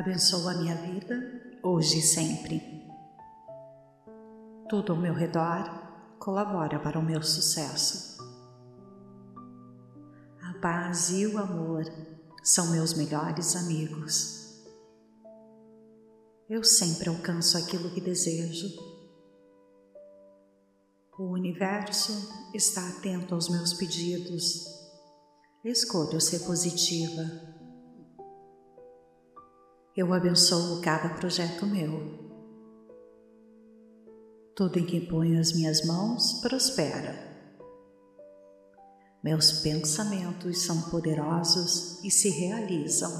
[0.00, 1.14] Abençoa a minha vida,
[1.62, 2.88] hoje e sempre.
[4.66, 5.62] Tudo ao meu redor
[6.18, 8.16] colabora para o meu sucesso.
[10.42, 11.84] A paz e o amor
[12.42, 14.64] são meus melhores amigos.
[16.48, 18.68] Eu sempre alcanço aquilo que desejo.
[21.18, 22.10] O universo
[22.54, 24.64] está atento aos meus pedidos.
[25.62, 27.49] Escolho ser positiva
[29.96, 32.30] eu abençoo cada projeto meu.
[34.54, 37.28] Tudo em que ponho as minhas mãos prospera.
[39.22, 43.10] Meus pensamentos são poderosos e se realizam.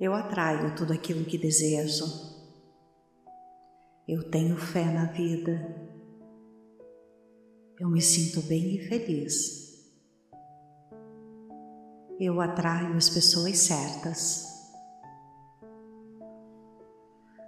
[0.00, 2.04] Eu atraio tudo aquilo que desejo.
[4.06, 5.88] Eu tenho fé na vida.
[7.78, 9.68] Eu me sinto bem e feliz.
[12.18, 14.47] Eu atraio as pessoas certas.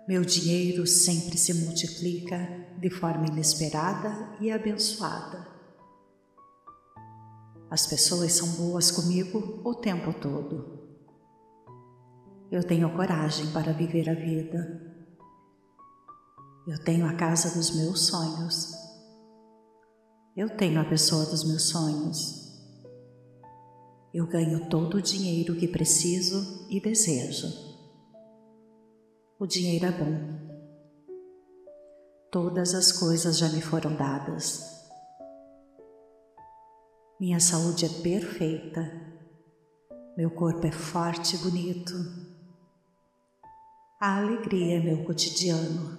[0.09, 2.39] Meu dinheiro sempre se multiplica
[2.79, 5.47] de forma inesperada e abençoada.
[7.71, 10.81] As pessoas são boas comigo o tempo todo.
[12.51, 14.91] Eu tenho coragem para viver a vida.
[16.67, 18.73] Eu tenho a casa dos meus sonhos.
[20.37, 22.41] Eu tenho a pessoa dos meus sonhos.
[24.13, 27.70] Eu ganho todo o dinheiro que preciso e desejo.
[29.41, 30.19] O dinheiro é bom.
[32.31, 34.87] Todas as coisas já me foram dadas.
[37.19, 38.83] Minha saúde é perfeita.
[40.15, 41.95] Meu corpo é forte e bonito.
[43.99, 45.99] A alegria é meu cotidiano.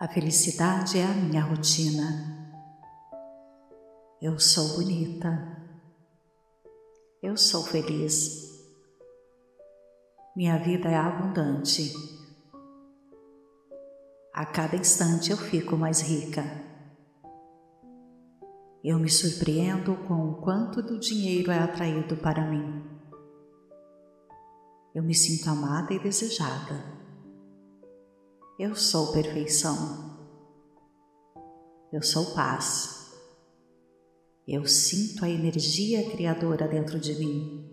[0.00, 2.50] A felicidade é a minha rotina.
[4.20, 5.69] Eu sou bonita.
[7.22, 8.48] Eu sou feliz.
[10.34, 11.92] Minha vida é abundante.
[14.32, 16.42] A cada instante eu fico mais rica.
[18.82, 22.82] Eu me surpreendo com o quanto do dinheiro é atraído para mim.
[24.94, 26.82] Eu me sinto amada e desejada.
[28.58, 30.26] Eu sou perfeição.
[31.92, 32.99] Eu sou paz.
[34.52, 37.70] Eu sinto a energia criadora dentro de mim.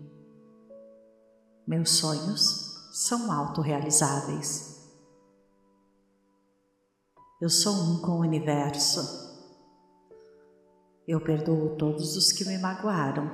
[1.66, 4.88] Meus sonhos são autorrealizáveis.
[7.42, 9.00] Eu sou um com o universo.
[11.08, 13.28] Eu perdoo todos os que me magoaram.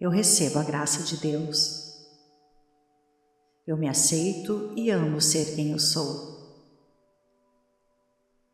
[0.00, 1.94] Eu recebo a graça de Deus.
[3.66, 6.27] Eu me aceito e amo ser quem eu sou.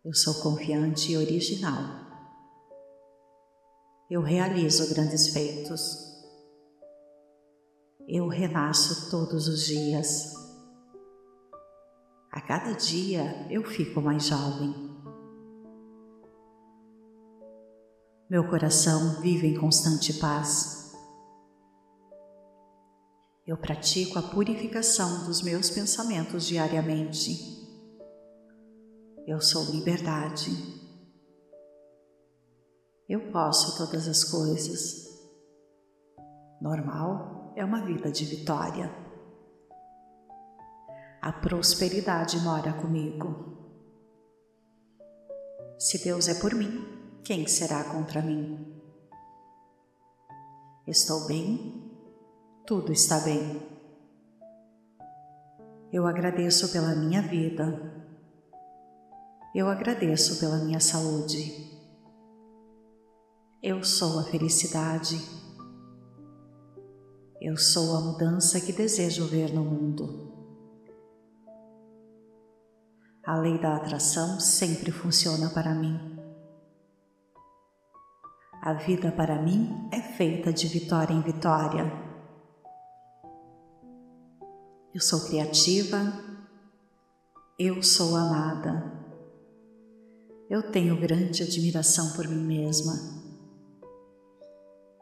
[0.05, 2.05] Eu sou confiante e original.
[4.11, 5.81] Eu realizo grandes feitos.
[8.07, 10.35] Eu renasço todos os dias.
[12.31, 14.75] A cada dia eu fico mais jovem.
[18.29, 20.93] Meu coração vive em constante paz.
[23.47, 27.54] Eu pratico a purificação dos meus pensamentos diariamente.
[29.27, 30.51] Eu sou liberdade.
[33.09, 35.09] Eu posso todas as coisas.
[36.61, 38.91] Normal é uma vida de vitória.
[41.23, 43.55] A prosperidade mora comigo.
[45.79, 46.85] Se Deus é por mim,
[47.25, 48.79] quem será contra mim?
[50.87, 51.91] Estou bem,
[52.67, 53.63] tudo está bem.
[55.91, 58.04] Eu agradeço pela minha vida
[59.55, 61.73] eu agradeço pela minha saúde.
[63.63, 65.17] Eu sou a felicidade.
[67.41, 70.33] Eu sou a mudança que desejo ver no mundo.
[73.25, 76.19] A lei da atração sempre funciona para mim.
[78.61, 81.85] A vida para mim é feita de vitória em vitória.
[84.93, 86.13] Eu sou criativa,
[87.59, 89.04] eu sou amada.
[90.49, 92.93] Eu tenho grande admiração por mim mesma.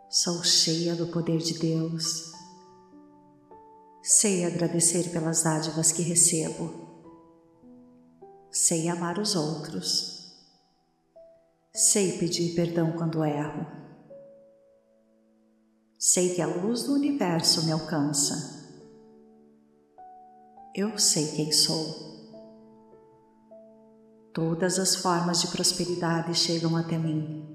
[0.08, 2.30] Sou cheia do poder de Deus.
[4.02, 6.72] Sei agradecer pelas dádivas que recebo.
[8.50, 10.32] Sei amar os outros.
[11.74, 13.66] Sei pedir perdão quando erro.
[15.98, 18.68] Sei que a luz do universo me alcança.
[20.74, 22.11] Eu sei quem sou.
[24.32, 27.55] Todas as formas de prosperidade chegam até mim.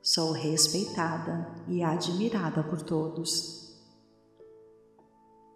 [0.00, 3.76] Sou respeitada e admirada por todos.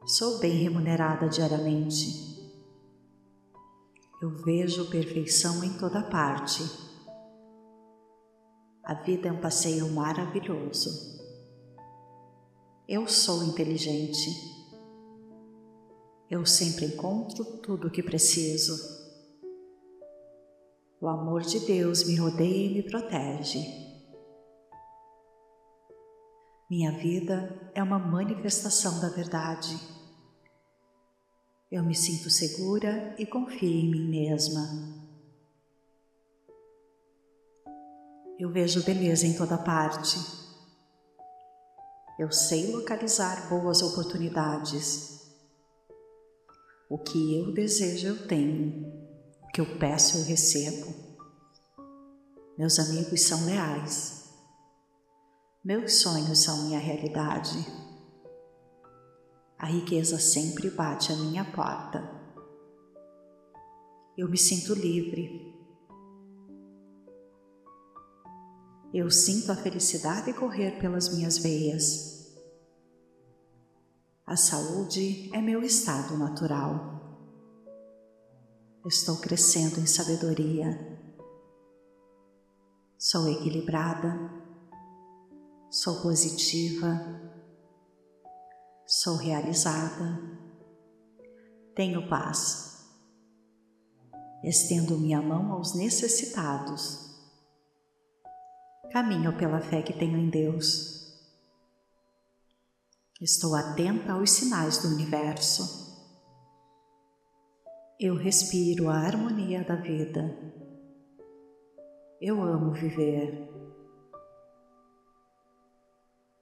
[0.05, 2.37] Sou bem remunerada diariamente.
[4.21, 6.65] Eu vejo perfeição em toda parte.
[8.83, 10.91] A vida é um passeio maravilhoso.
[12.89, 14.31] Eu sou inteligente.
[16.29, 18.75] Eu sempre encontro tudo o que preciso.
[21.01, 23.61] O amor de Deus me rodeia e me protege.
[26.69, 29.79] Minha vida é uma manifestação da verdade.
[31.71, 35.07] Eu me sinto segura e confio em mim mesma.
[38.37, 40.19] Eu vejo beleza em toda parte.
[42.19, 45.16] Eu sei localizar boas oportunidades.
[46.89, 48.87] O que eu desejo eu tenho,
[49.43, 50.95] o que eu peço eu recebo.
[52.57, 54.31] Meus amigos são leais.
[55.65, 57.59] Meus sonhos são minha realidade.
[59.59, 62.09] A riqueza sempre bate à minha porta.
[64.17, 65.53] Eu me sinto livre.
[68.95, 72.16] Eu sinto a felicidade correr pelas minhas veias.
[74.27, 76.95] A saúde é meu estado natural.
[78.85, 80.99] Estou crescendo em sabedoria.
[82.99, 84.47] Sou equilibrada
[85.77, 87.23] sou positiva,
[88.87, 90.19] sou realizada,
[91.75, 92.87] tenho paz.
[94.43, 97.15] Estendo minha mão aos necessitados.
[98.91, 100.96] Caminho pela fé que tenho em Deus.
[103.19, 105.87] Estou atenta aos sinais do universo.
[107.99, 110.37] Eu respiro a harmonia da vida.
[112.21, 113.51] Eu amo viver.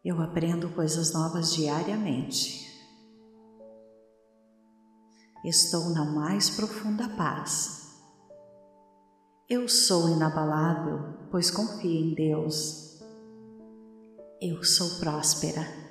[0.05, 2.69] Eu aprendo coisas novas diariamente.
[5.45, 8.03] Estou na mais profunda paz.
[9.49, 13.01] Eu sou inabalável, pois confio em Deus.
[14.41, 15.84] Eu sou próspera.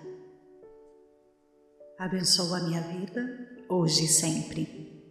[2.04, 5.02] Abençoo a minha vida, hoje e sempre.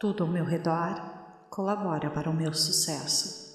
[0.00, 0.94] Tudo ao meu redor
[1.50, 3.54] colabora para o meu sucesso.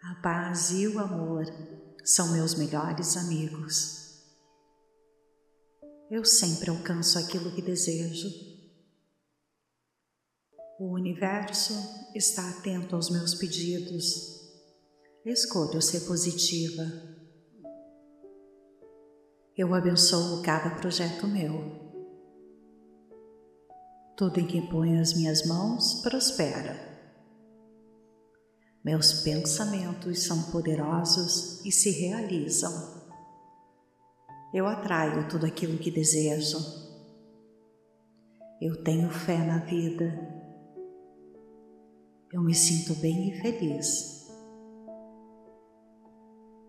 [0.00, 1.44] A paz e o amor
[2.04, 4.22] são meus melhores amigos.
[6.08, 8.28] Eu sempre alcanço aquilo que desejo.
[10.78, 11.74] O universo
[12.14, 14.38] está atento aos meus pedidos.
[15.24, 17.07] Escolho ser positiva.
[19.58, 21.50] Eu abençoo cada projeto meu.
[24.16, 26.78] Tudo em que ponho as minhas mãos prospera.
[28.84, 32.72] Meus pensamentos são poderosos e se realizam.
[34.54, 36.58] Eu atraio tudo aquilo que desejo.
[38.62, 40.04] Eu tenho fé na vida.
[42.32, 44.30] Eu me sinto bem e feliz.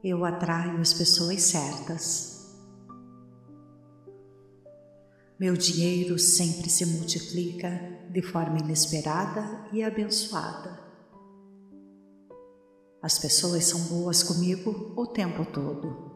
[0.04, 2.29] Eu atraio as pessoas certas.
[5.40, 7.70] Meu dinheiro sempre se multiplica
[8.12, 10.78] de forma inesperada e abençoada.
[13.02, 16.10] As pessoas são boas comigo o tempo todo.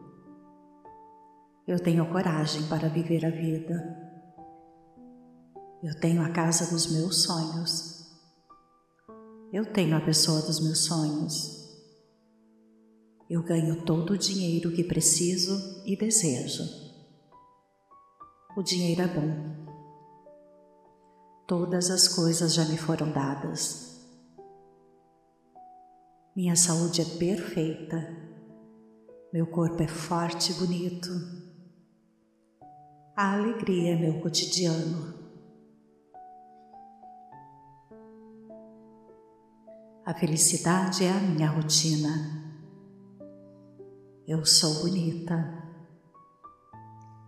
[1.66, 3.98] Eu tenho coragem para viver a vida.
[5.82, 8.04] Eu tenho a casa dos meus sonhos.
[9.54, 11.64] Eu tenho a pessoa dos meus sonhos.
[13.30, 16.83] Eu ganho todo o dinheiro que preciso e desejo.
[18.56, 19.64] O dinheiro é bom.
[21.48, 24.00] Todas as coisas já me foram dadas.
[26.36, 28.16] Minha saúde é perfeita,
[29.34, 31.10] meu corpo é forte e bonito.
[33.16, 35.16] A alegria é meu cotidiano.
[40.06, 42.54] A felicidade é a minha rotina.
[44.28, 45.73] Eu sou bonita.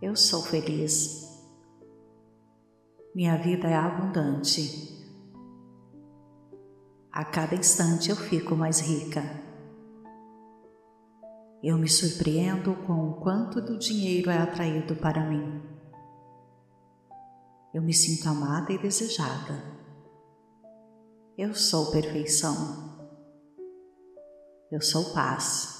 [0.00, 1.24] Eu sou feliz.
[3.14, 4.94] Minha vida é abundante.
[7.10, 9.22] A cada instante eu fico mais rica.
[11.62, 15.62] Eu me surpreendo com o quanto do dinheiro é atraído para mim.
[17.72, 19.62] Eu me sinto amada e desejada.
[21.38, 22.98] Eu sou perfeição.
[24.70, 25.75] Eu sou paz.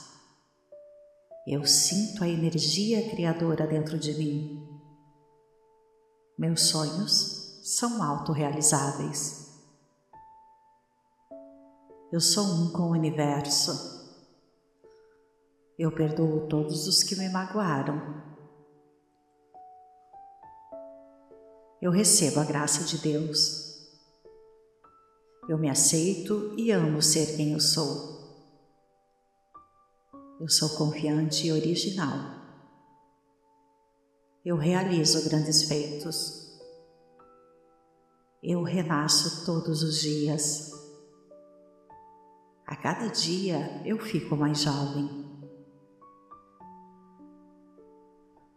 [1.47, 4.69] Eu sinto a energia criadora dentro de mim.
[6.37, 9.47] Meus sonhos são autorrealizáveis.
[12.11, 13.71] Eu sou um com o universo.
[15.79, 18.25] Eu perdoo todos os que me magoaram.
[21.81, 23.87] Eu recebo a graça de Deus.
[25.49, 28.15] Eu me aceito e amo ser quem eu sou.
[30.38, 32.37] Eu sou confiante e original.
[34.45, 36.47] Eu realizo grandes feitos.
[38.43, 40.71] Eu renasço todos os dias.
[42.66, 45.25] A cada dia eu fico mais jovem.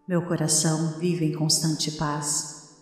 [0.08, 2.78] Meu coração vive em constante paz.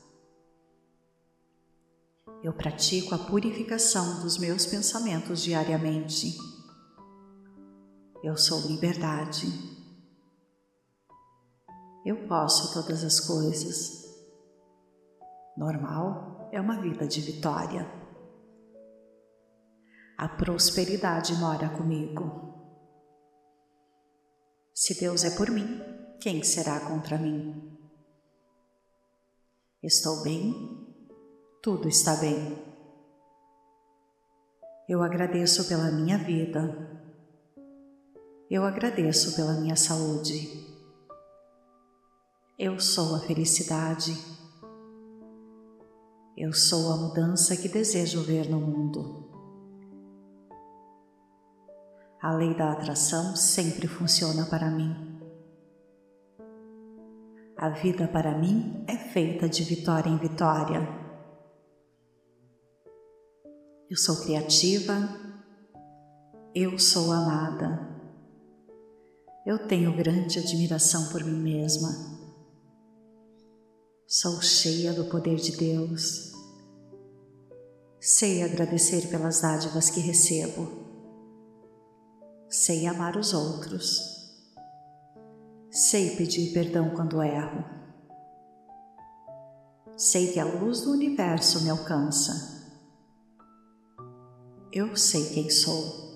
[2.41, 6.46] Eu pratico a purificação dos meus pensamentos diariamente.
[8.23, 9.47] Eu sou liberdade.
[12.05, 14.05] Eu posso todas as coisas.
[15.55, 17.85] Normal é uma vida de vitória.
[20.17, 22.47] A prosperidade mora comigo.
[24.73, 25.81] Se Deus é por mim,
[26.19, 27.77] quem será contra mim?
[29.83, 30.77] Estou bem
[31.67, 32.57] tudo está bem.
[34.87, 36.96] Eu agradeço pela minha vida.
[38.49, 40.65] Eu agradeço pela minha saúde.
[42.57, 44.13] Eu sou a felicidade.
[46.37, 49.29] Eu sou a mudança que desejo ver no mundo.
[52.21, 55.19] A lei da atração sempre funciona para mim.
[57.57, 60.87] A vida para mim é feita de vitória em vitória.
[63.89, 64.93] Eu sou criativa,
[66.55, 67.96] eu sou amada.
[69.47, 71.89] Eu tenho grande admiração por mim mesma.
[74.05, 76.33] Sou cheia do poder de Deus.
[77.97, 80.67] Sei agradecer pelas dádivas que recebo.
[82.49, 84.01] Sei amar os outros.
[85.71, 87.63] Sei pedir perdão quando erro.
[89.95, 92.57] Sei que a luz do universo me alcança
[94.77, 96.06] eu sei quem sou.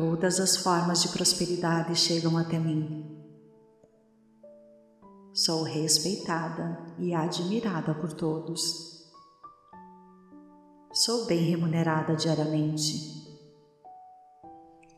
[0.00, 3.22] Todas as formas de prosperidade chegam até mim.
[5.34, 9.04] Sou respeitada e admirada por todos.
[10.90, 12.94] Sou bem remunerada diariamente.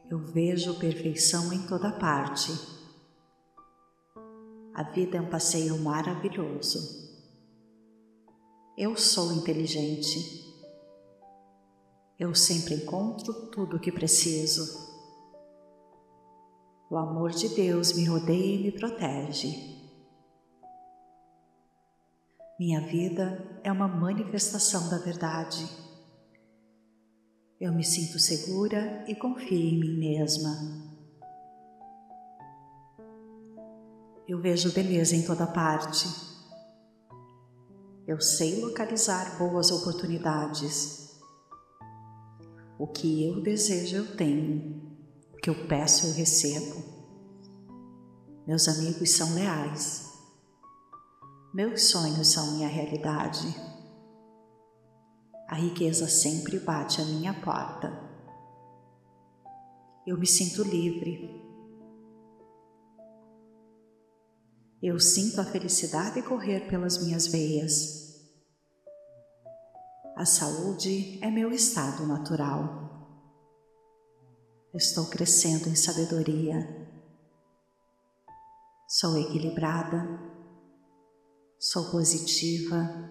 [0.09, 2.53] Eu vejo perfeição em toda parte.
[4.73, 6.79] A vida é um passeio maravilhoso.
[8.79, 10.47] Eu sou inteligente.
[12.17, 14.92] Eu sempre encontro tudo o que preciso.
[16.93, 19.49] O amor de Deus me rodeia e me protege.
[22.61, 25.67] Minha vida é uma manifestação da verdade.
[27.59, 30.51] Eu me sinto segura e confio em mim mesma.
[34.29, 36.07] Eu vejo beleza em toda parte.
[38.07, 41.19] Eu sei localizar boas oportunidades.
[42.79, 44.92] O que eu desejo eu tenho,
[45.43, 46.85] que eu peço eu recebo.
[48.47, 50.09] Meus amigos são leais.
[51.53, 53.53] Meus sonhos são minha realidade.
[55.49, 57.93] A riqueza sempre bate à minha porta.
[60.07, 61.43] Eu me sinto livre.
[64.81, 68.31] Eu sinto a felicidade correr pelas minhas veias.
[70.17, 72.92] A saúde é meu estado natural.
[74.75, 76.89] Estou crescendo em sabedoria.
[78.89, 80.21] Sou equilibrada.
[81.59, 83.11] Sou positiva.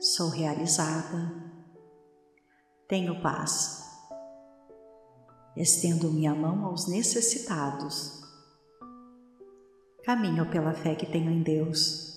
[0.00, 1.32] Sou realizada.
[2.88, 3.84] Tenho paz.
[5.56, 8.20] Estendo minha mão aos necessitados.
[10.04, 12.16] Caminho pela fé que tenho em Deus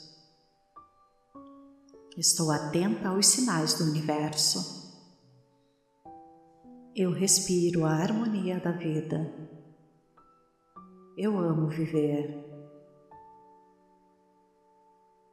[2.20, 4.79] Estou atenta aos sinais do universo.
[6.96, 9.32] Eu respiro a harmonia da vida.
[11.16, 12.46] Eu amo viver.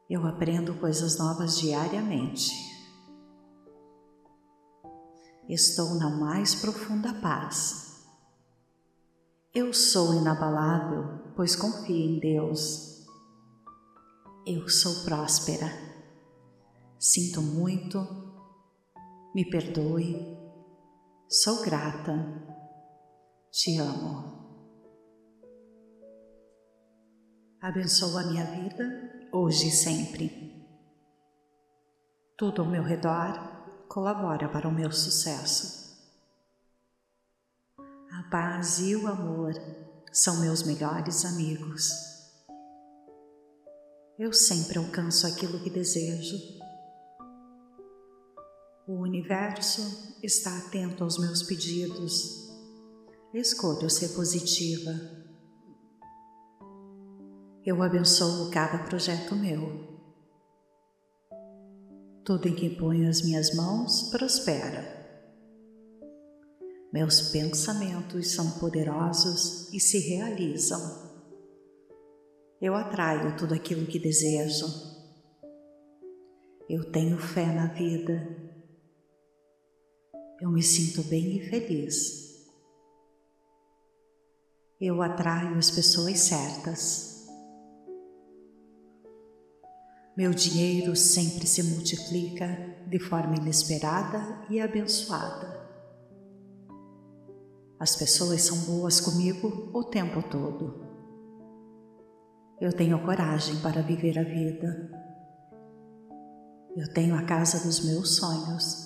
[0.09, 2.53] Eu aprendo coisas novas diariamente.
[5.49, 8.05] Estou na mais profunda paz.
[9.55, 13.07] Eu sou inabalável, pois confio em Deus.
[14.47, 15.73] Eu sou próspera.
[16.99, 18.07] Sinto muito,
[19.35, 20.36] me perdoe,
[21.29, 22.13] sou grata,
[23.51, 24.37] te amo.
[27.61, 30.55] Abençoa a minha vida hoje e sempre.
[32.37, 35.87] Tudo ao meu redor colabora para o meu sucesso.
[37.79, 39.53] A paz e o amor
[40.13, 41.91] são meus melhores amigos.
[44.17, 46.56] Eu sempre alcanço aquilo que desejo.
[48.89, 52.49] O universo está atento aos meus pedidos.
[53.35, 54.93] Escolho ser positiva.
[57.65, 60.01] Eu abençoo cada projeto meu.
[62.25, 64.85] Tudo em que ponho as minhas mãos prospera.
[66.93, 70.81] Meus pensamentos são poderosos e se realizam.
[72.63, 74.67] Eu atraio tudo aquilo que desejo.
[76.69, 78.46] Eu tenho fé na vida.
[80.39, 82.47] Eu me sinto bem e feliz.
[84.79, 87.27] Eu atraio as pessoas certas.
[90.15, 92.47] Meu dinheiro sempre se multiplica
[92.87, 95.67] de forma inesperada e abençoada.
[97.81, 100.85] As pessoas são boas comigo o tempo todo.
[102.61, 104.91] Eu tenho coragem para viver a vida.
[106.77, 108.86] Eu tenho a casa dos meus sonhos.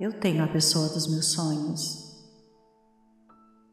[0.00, 2.18] Eu tenho a pessoa dos meus sonhos.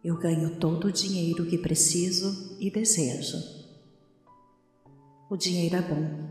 [0.03, 3.37] Eu ganho todo o dinheiro que preciso e desejo.
[5.29, 6.27] O dinheiro é bom.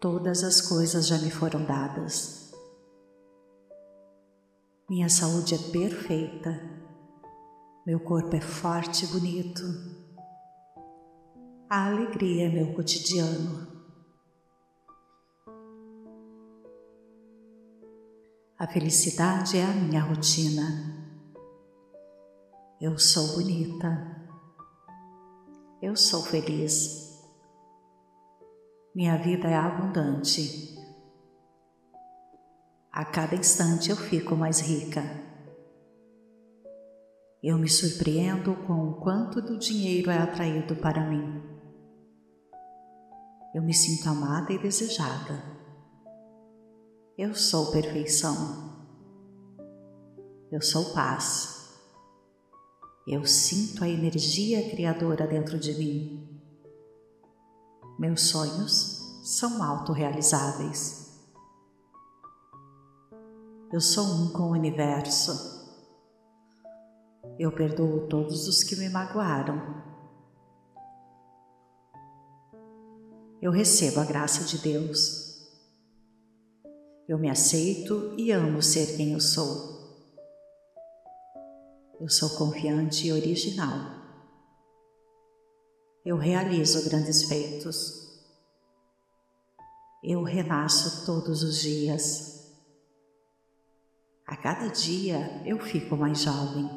[0.00, 2.52] Todas as coisas já me foram dadas.
[4.88, 6.60] Minha saúde é perfeita.
[7.84, 9.62] Meu corpo é forte e bonito.
[11.68, 13.75] A alegria é meu cotidiano.
[18.58, 20.62] A felicidade é a minha rotina.
[22.80, 23.86] Eu sou bonita.
[25.82, 27.22] Eu sou feliz.
[28.94, 30.74] Minha vida é abundante.
[32.90, 35.02] A cada instante eu fico mais rica.
[37.42, 41.42] Eu me surpreendo com o quanto do dinheiro é atraído para mim.
[43.54, 45.55] Eu me sinto amada e desejada.
[47.18, 48.76] Eu sou perfeição.
[50.52, 51.74] Eu sou paz.
[53.08, 56.42] Eu sinto a energia criadora dentro de mim.
[57.98, 61.18] Meus sonhos são autorrealizáveis.
[63.72, 65.74] Eu sou um com o universo.
[67.38, 69.82] Eu perdoo todos os que me magoaram.
[73.40, 75.25] Eu recebo a graça de Deus.
[77.08, 79.76] Eu me aceito e amo ser quem eu sou.
[82.00, 83.94] Eu sou confiante e original.
[86.04, 88.06] Eu realizo grandes feitos.
[90.02, 92.54] Eu renasço todos os dias.
[94.26, 96.68] A cada dia eu fico mais jovem.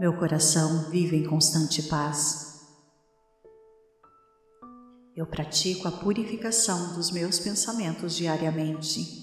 [0.00, 2.49] Meu coração vive em constante paz.
[5.20, 9.20] Eu pratico a purificação dos meus pensamentos diariamente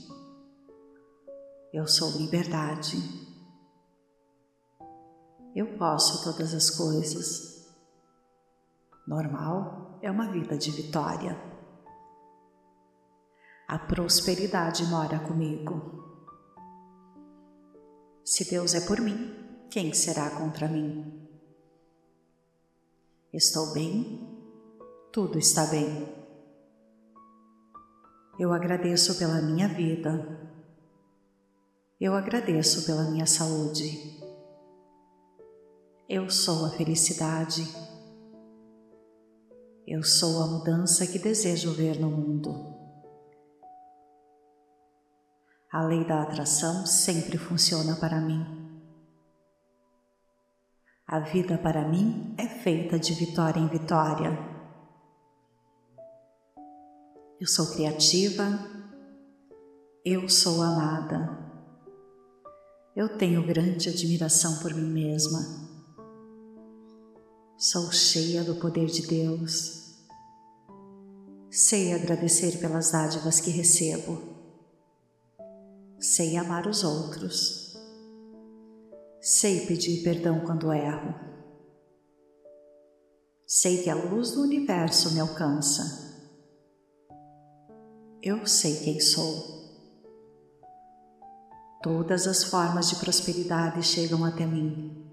[1.78, 2.98] eu sou liberdade.
[5.56, 7.68] Eu posso todas as coisas.
[9.08, 11.38] Normal é uma vida de vitória.
[13.68, 16.04] A prosperidade mora comigo.
[18.26, 19.36] Se Deus é por mim,
[19.70, 21.30] quem será contra mim?
[23.32, 24.27] Estou bem,
[25.12, 26.08] tudo está bem.
[28.40, 30.48] Eu agradeço pela minha vida,
[32.00, 34.18] eu agradeço pela minha saúde.
[36.08, 37.64] Eu sou a felicidade.
[39.86, 42.78] Eu sou a mudança que desejo ver no mundo.
[45.72, 48.46] A lei da atração sempre funciona para mim.
[51.08, 54.57] A vida para mim é feita de vitória em vitória.
[57.40, 58.44] Eu sou criativa.
[60.04, 61.38] Eu sou amada.
[62.96, 65.40] Eu tenho grande admiração por mim mesma.
[67.56, 70.00] Sou cheia do poder de Deus.
[71.52, 74.20] Sei agradecer pelas dádivas que recebo.
[76.00, 77.78] Sei amar os outros.
[79.22, 81.14] Sei pedir perdão quando erro.
[83.46, 86.07] Sei que a luz do universo me alcança.
[88.22, 89.58] Eu sei quem sou.
[91.84, 95.06] Todas as formas de prosperidade chegam até mim.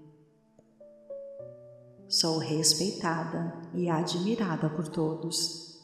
[2.09, 5.79] Sou respeitada e admirada por todos.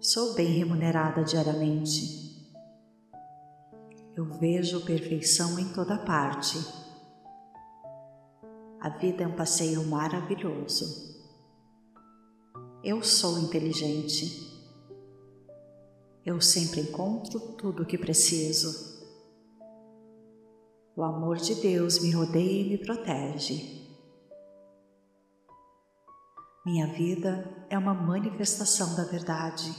[0.00, 2.28] Sou bem remunerada diariamente.
[4.16, 6.58] Eu vejo perfeição em toda parte.
[8.80, 11.16] A vida é um passeio maravilhoso.
[12.82, 14.47] Eu sou inteligente.
[16.28, 19.02] Eu sempre encontro tudo o que preciso.
[20.94, 23.88] O amor de Deus me rodeia e me protege.
[26.66, 29.74] Minha vida é uma manifestação da verdade.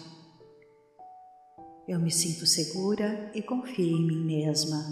[1.88, 4.84] Eu me sinto segura e confio em mim mesma.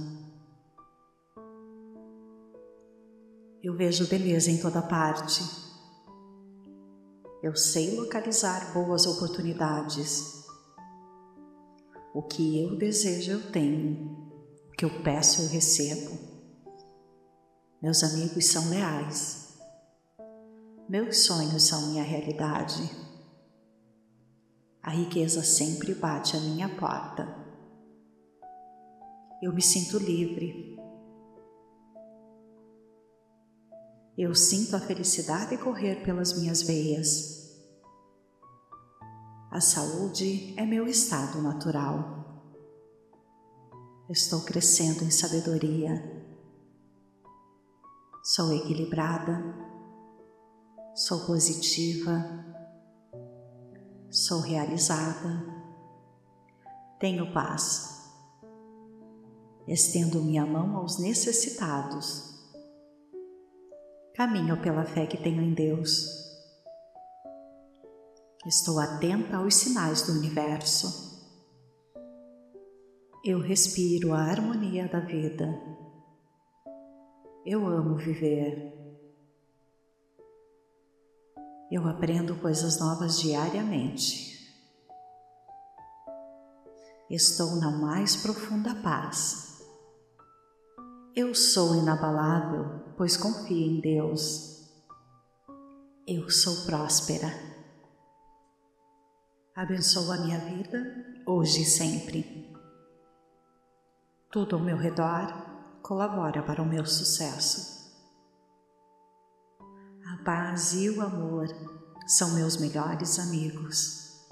[3.63, 5.41] Eu vejo beleza em toda parte.
[7.41, 10.36] Eu sei localizar boas oportunidades.
[12.17, 14.33] O que eu desejo, eu tenho.
[14.69, 16.17] O que eu peço, eu recebo.
[17.79, 19.55] Meus amigos são leais.
[20.89, 22.89] Meus sonhos são minha realidade.
[24.81, 27.37] A riqueza sempre bate à minha porta.
[29.39, 30.75] Eu me sinto livre.
[34.17, 37.36] Eu sinto a felicidade correr pelas minhas veias.
[39.57, 42.53] A saúde é meu estado natural.
[44.07, 45.99] Estou crescendo em sabedoria.
[48.23, 49.67] Sou equilibrada
[50.93, 52.23] sou positiva,
[54.11, 55.43] sou realizada,
[56.99, 58.13] tenho paz.
[59.67, 62.47] Estendo minha mão aos necessitados.
[64.13, 66.26] Caminho pela fé que tenho em Deus.
[68.45, 71.07] Estou atenta aos sinais do universo.
[73.25, 75.47] Eu respiro a harmonia da vida.
[77.45, 78.73] Eu amo viver.
[81.69, 84.37] Eu aprendo coisas novas diariamente.
[87.09, 89.61] Estou na mais profunda paz.
[91.15, 94.69] Eu sou inabalável, pois confio em Deus.
[96.05, 97.46] Eu sou próspera.
[99.57, 100.77] Abençoo a minha vida
[101.25, 102.53] hoje e sempre.
[104.31, 107.91] Tudo ao meu redor colabora para o meu sucesso.
[110.13, 111.47] A paz e o amor
[112.05, 114.27] são meus melhores amigos.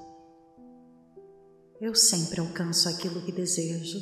[1.81, 3.97] Eu sempre alcanço aquilo que desejo.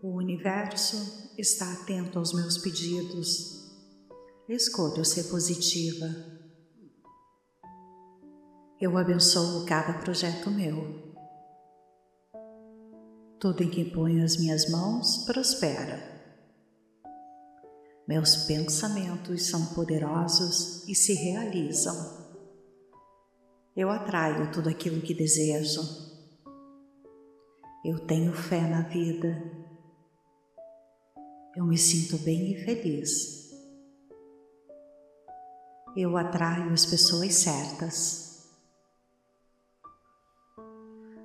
[0.00, 3.74] O universo está atento aos meus pedidos.
[4.48, 6.37] Escolho ser positiva.
[8.80, 11.16] Eu abençoo cada projeto meu.
[13.40, 16.00] Tudo em que ponho as minhas mãos prospera.
[18.06, 21.92] Meus pensamentos são poderosos e se realizam.
[23.76, 25.80] Eu atraio tudo aquilo que desejo.
[27.84, 29.42] Eu tenho fé na vida.
[31.56, 33.50] Eu me sinto bem e feliz.
[35.96, 38.27] Eu atraio as pessoas certas.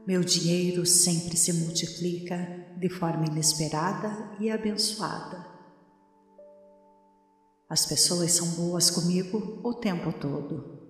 [0.06, 2.36] Meu dinheiro sempre se multiplica
[2.78, 5.54] de forma inesperada e abençoada.
[7.70, 10.84] As pessoas são boas comigo o tempo todo.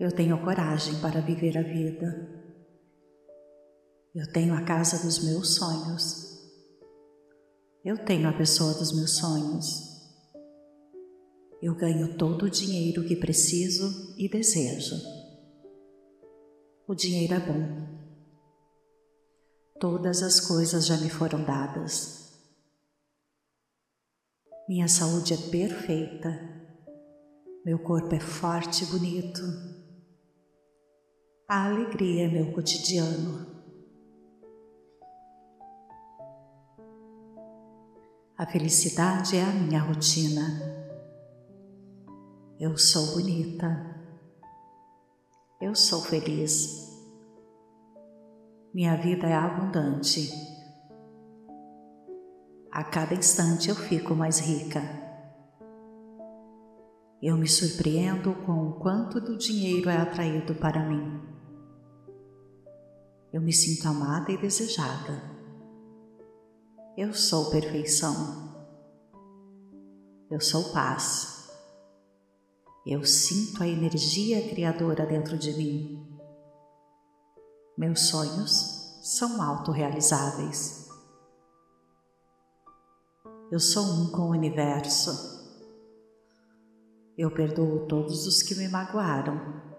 [0.00, 2.42] Eu tenho coragem para viver a vida.
[4.14, 6.32] Eu tenho a casa dos meus sonhos.
[7.84, 9.92] Eu tenho a pessoa dos meus sonhos.
[11.60, 15.21] Eu ganho todo o dinheiro que preciso e desejo.
[16.92, 17.88] O dinheiro é bom.
[19.80, 22.38] Todas as coisas já me foram dadas.
[24.68, 26.28] Minha saúde é perfeita,
[27.64, 29.40] meu corpo é forte e bonito.
[31.48, 33.46] A alegria é meu cotidiano.
[38.36, 40.60] A felicidade é a minha rotina.
[42.60, 43.91] Eu sou bonita.
[45.62, 46.90] Eu sou feliz.
[48.74, 50.28] Minha vida é abundante.
[52.68, 54.80] A cada instante eu fico mais rica.
[57.22, 61.22] Eu me surpreendo com o quanto do dinheiro é atraído para mim.
[63.32, 65.22] Eu me sinto amada e desejada.
[66.96, 68.66] Eu sou perfeição.
[70.28, 71.31] Eu sou paz.
[72.84, 76.18] Eu sinto a energia criadora dentro de mim.
[77.78, 80.88] Meus sonhos são autorrealizáveis.
[83.50, 85.10] Eu sou um com o universo.
[87.16, 89.72] Eu perdoo todos os que me magoaram.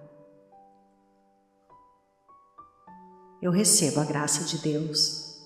[3.44, 5.38] eu recebo a graça de Deus.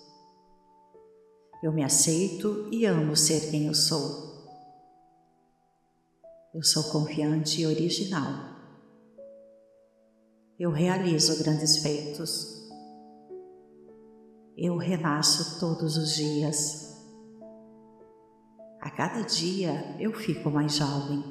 [1.64, 4.27] Eu me aceito e amo ser quem eu sou.
[6.58, 8.34] Eu sou confiante e original.
[10.60, 12.68] Eu realizo grandes feitos.
[14.58, 16.98] Eu renasço todos os dias.
[18.82, 21.24] A cada dia eu fico mais jovem.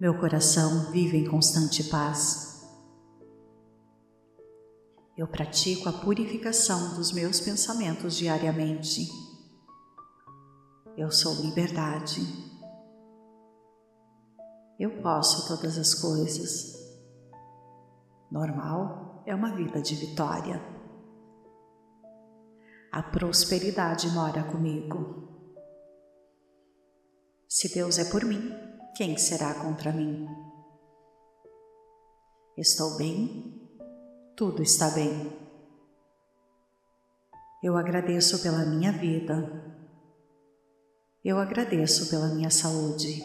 [0.00, 2.60] Meu coração vive em constante paz.
[5.16, 9.27] Eu pratico a purificação dos meus pensamentos diariamente.
[10.98, 12.20] Eu sou liberdade.
[14.78, 16.76] Eu posso todas as coisas.
[18.30, 20.60] Normal é uma vida de vitória.
[22.92, 25.28] A prosperidade mora comigo.
[27.48, 28.52] Se Deus é por mim,
[28.96, 30.26] quem será contra mim?
[32.56, 33.58] Estou bem
[34.38, 35.32] tudo está bem.
[37.60, 39.77] Eu agradeço pela minha vida.
[41.24, 43.22] Eu agradeço pela minha saúde.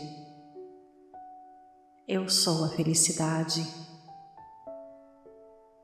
[2.07, 3.61] Eu sou a felicidade.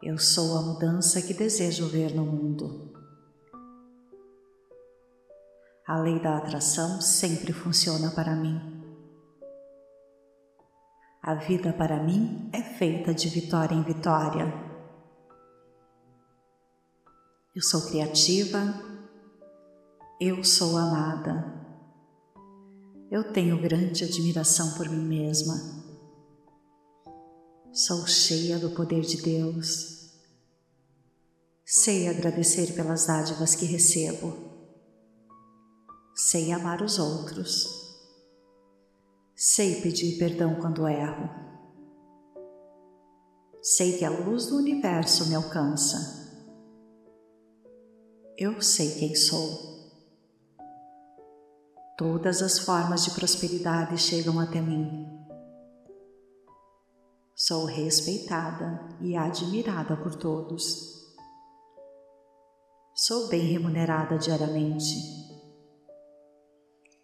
[0.02, 2.92] Eu sou a mudança que desejo ver no mundo.
[5.86, 8.60] A lei da atração sempre funciona para mim.
[11.22, 14.52] A vida para mim é feita de vitória em vitória.
[17.56, 18.74] Eu sou criativa,
[20.20, 21.59] eu sou amada.
[23.12, 25.56] Eu tenho grande admiração por mim mesma.
[27.72, 30.12] Sou cheia do poder de Deus.
[31.66, 34.34] Sei agradecer pelas dádivas que recebo.
[36.16, 37.68] Sei amar os outros.
[39.36, 41.30] Sei pedir perdão quando erro.
[43.62, 46.20] Sei que a luz do universo me alcança
[48.40, 49.69] eu sei quem sou.
[52.00, 55.06] Todas as formas de prosperidade chegam até mim.
[57.36, 60.66] Sou respeitada e admirada por todos.
[62.96, 64.96] Sou bem remunerada diariamente.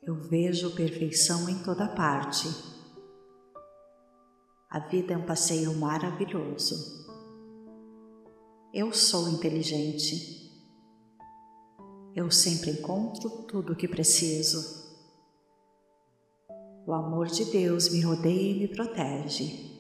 [0.01, 2.47] Eu vejo perfeição em toda parte.
[4.69, 7.05] A vida é um passeio maravilhoso.
[8.73, 10.45] Eu sou inteligente
[12.15, 14.84] eu sempre encontro tudo o que preciso.
[16.87, 19.73] O amor de Deus me rodeia e me protege.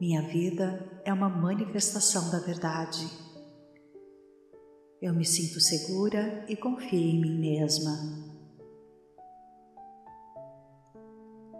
[0.00, 3.10] Minha vida é uma manifestação da verdade.
[5.02, 7.90] Eu me sinto segura e confio em mim mesma.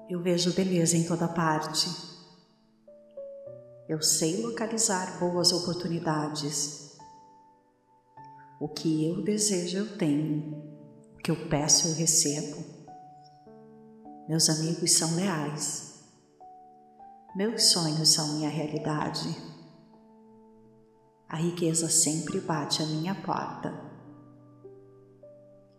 [0.09, 1.89] Eu vejo beleza em toda parte.
[3.89, 6.97] Eu sei localizar boas oportunidades.
[8.61, 10.70] O que eu desejo, eu tenho.
[11.21, 12.65] O que eu peço, eu recebo.
[14.27, 16.03] Meus amigos são leais.
[17.37, 19.29] Meus sonhos são minha realidade.
[21.29, 23.71] A riqueza sempre bate à minha porta.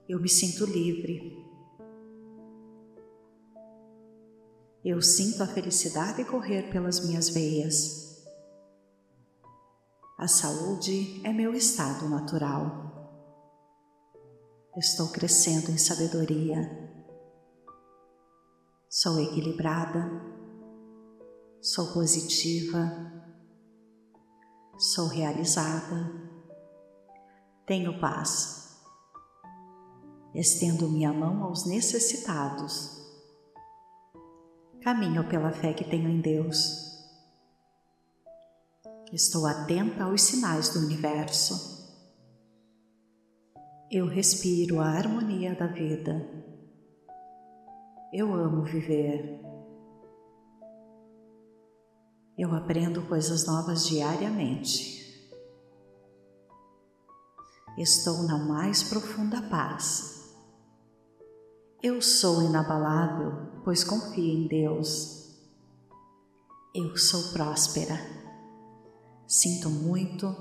[0.07, 1.43] Eu me sinto livre.
[4.85, 8.23] Eu sinto a felicidade correr pelas minhas veias.
[10.19, 13.00] A saúde é meu estado natural.
[14.77, 16.59] Estou crescendo em sabedoria.
[18.89, 20.09] Sou equilibrada.
[21.61, 22.89] Sou positiva.
[24.77, 26.11] Sou realizada.
[27.65, 28.77] Tenho paz.
[30.33, 33.01] Estendo minha mão aos necessitados.
[34.81, 36.91] Caminho pela fé que tenho em Deus
[39.11, 41.70] Estou atenta aos sinais do universo.
[43.93, 46.25] Eu respiro a harmonia da vida.
[48.13, 49.41] Eu amo viver.
[52.37, 55.29] Eu aprendo coisas novas diariamente.
[57.77, 60.37] Estou na mais profunda paz.
[61.83, 65.37] Eu sou inabalável, pois confio em Deus.
[66.73, 67.99] Eu sou próspera.
[69.27, 70.33] Sinto muito,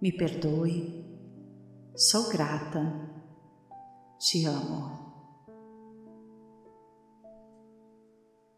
[0.00, 1.09] me perdoe,
[2.00, 2.80] sou grata,
[4.18, 4.98] te amo.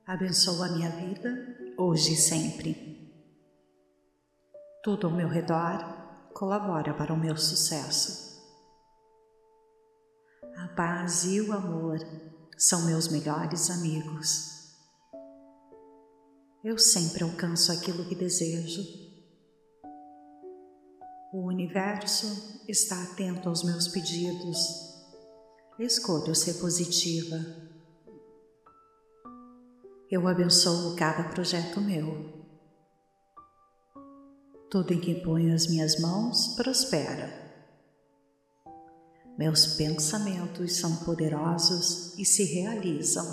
[0.07, 3.13] Abençoa a minha vida hoje e sempre.
[4.85, 8.41] Tudo ao meu redor colabora para o meu sucesso.
[10.57, 11.99] A paz e o amor
[12.57, 14.73] são meus melhores amigos.
[16.63, 19.02] Eu sempre alcanço aquilo que desejo.
[21.33, 24.59] O universo está atento aos meus pedidos.
[25.79, 27.37] Escolho ser positiva.
[30.11, 32.47] Eu abençoo cada projeto meu.
[34.71, 37.33] Tudo em que ponho as minhas mãos prospera.
[39.39, 43.25] Meus pensamentos são poderosos e se realizam.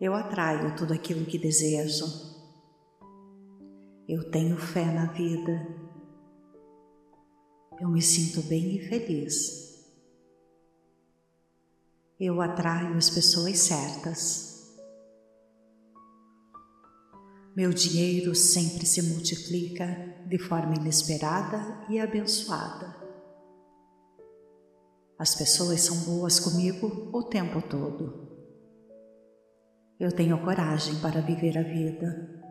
[0.00, 2.04] Eu atraio tudo aquilo que desejo.
[4.08, 5.85] Eu tenho fé na vida.
[7.78, 9.84] Eu me sinto bem e feliz.
[12.18, 14.74] Eu atraio as pessoas certas.
[17.54, 19.86] Meu dinheiro sempre se multiplica
[20.26, 22.96] de forma inesperada e abençoada.
[25.18, 28.26] As pessoas são boas comigo o tempo todo.
[30.00, 32.42] Eu tenho coragem para viver a vida.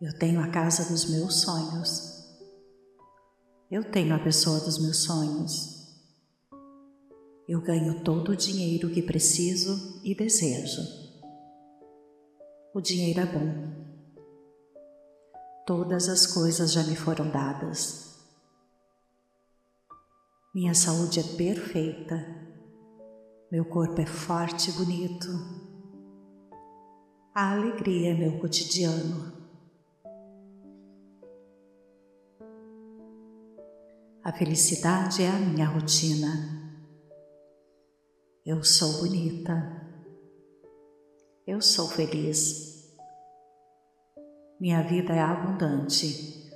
[0.00, 2.11] Eu tenho a casa dos meus sonhos.
[3.72, 5.88] Eu tenho a pessoa dos meus sonhos.
[7.48, 10.82] Eu ganho todo o dinheiro que preciso e desejo.
[12.74, 13.72] O dinheiro é bom.
[15.66, 18.22] Todas as coisas já me foram dadas.
[20.54, 22.14] Minha saúde é perfeita.
[23.50, 25.28] Meu corpo é forte e bonito.
[27.34, 29.41] A alegria é meu cotidiano.
[34.24, 36.28] A felicidade é a minha rotina.
[38.46, 39.52] Eu sou bonita.
[41.44, 42.96] Eu sou feliz.
[44.60, 46.52] Minha vida é abundante.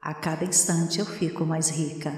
[0.00, 2.12] A cada instante eu fico mais rica.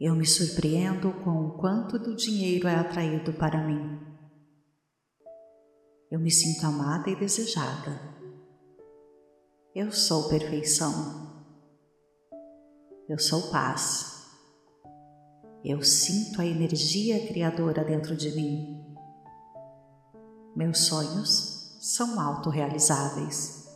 [0.00, 4.00] Eu me surpreendo com o quanto do dinheiro é atraído para mim.
[6.10, 8.13] Eu me sinto amada e desejada.
[9.74, 11.44] Eu sou perfeição.
[13.08, 14.24] Eu sou paz.
[15.64, 18.84] Eu sinto a energia criadora dentro de mim.
[20.54, 23.68] Meus sonhos são autorrealizáveis.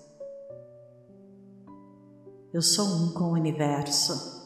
[2.52, 4.38] Eu sou um com o universo.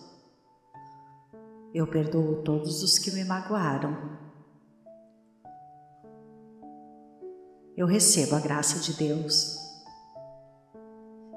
[1.75, 4.23] Eu perdoo todos os que me magoaram
[7.77, 9.62] eu recebo a graça de Deus.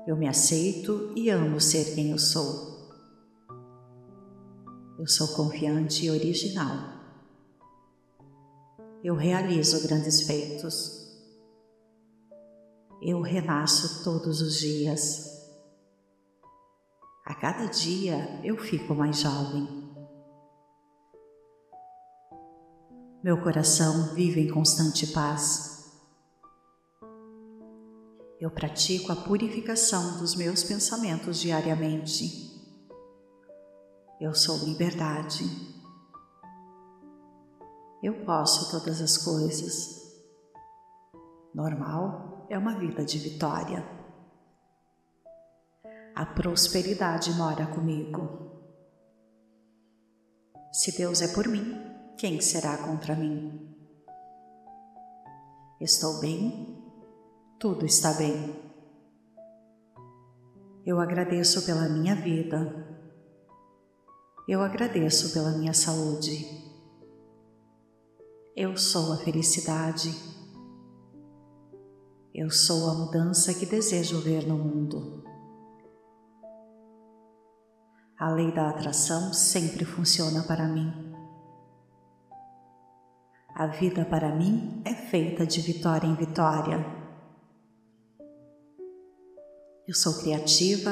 [0.08, 2.76] Eu me aceito e amo ser quem eu sou.
[5.00, 6.96] Eu sou confiante e original.
[9.04, 11.06] Eu realizo grandes feitos.
[13.02, 15.26] Eu renasço todos os dias.
[17.26, 19.68] A cada dia eu fico mais jovem.
[23.24, 25.75] Meu coração vive em constante paz.
[28.40, 32.54] Eu pratico a purificação dos meus pensamentos diariamente.
[34.20, 35.46] Eu sou liberdade.
[38.04, 40.04] Eu posso todas as coisas.
[41.54, 43.88] Normal é uma vida de vitória.
[46.14, 48.46] A prosperidade mora comigo.
[50.74, 51.82] Se Deus é por mim,
[52.18, 53.74] quem será contra mim?
[55.80, 56.75] Estou bem
[57.66, 58.56] tudo está bem.
[60.86, 62.88] Eu agradeço pela minha vida.
[64.48, 66.46] Eu agradeço pela minha saúde.
[68.56, 70.14] Eu sou a felicidade.
[72.36, 75.24] Eu sou a mudança que desejo ver no mundo.
[78.16, 80.94] A lei da atração sempre funciona para mim.
[83.56, 87.05] A vida para mim é feita de vitória em vitória.
[89.88, 90.92] Eu sou criativa,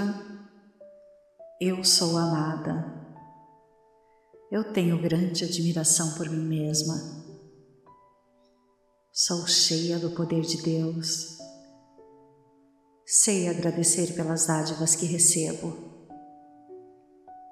[1.60, 2.94] eu sou amada.
[4.52, 6.94] Eu tenho grande admiração por mim mesma.
[9.12, 11.40] Sou cheia do poder de Deus.
[13.04, 15.76] Sei agradecer pelas dádivas que recebo.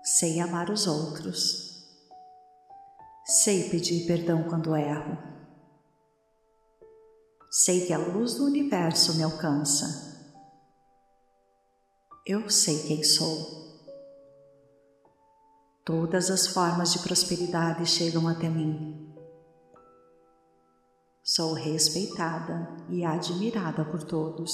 [0.03, 1.87] Sei amar os outros.
[3.25, 5.17] Sei pedir perdão quando erro.
[7.49, 10.10] Sei que a luz do universo me alcança
[12.31, 13.59] eu sei quem sou.
[15.83, 19.13] Todas as formas de prosperidade chegam até mim.
[21.21, 24.53] Sou respeitada e admirada por todos.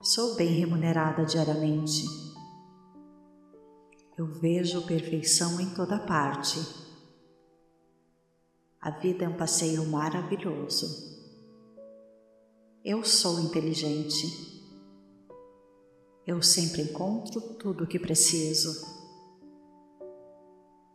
[0.00, 2.04] Sou bem remunerada diariamente.
[4.16, 6.60] Eu vejo perfeição em toda parte.
[8.80, 10.86] A vida é um passeio maravilhoso.
[12.84, 14.49] Eu sou inteligente.
[16.30, 18.86] Eu sempre encontro tudo o que preciso.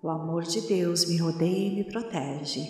[0.01, 2.61] O amor de Deus me rodeia e me protege.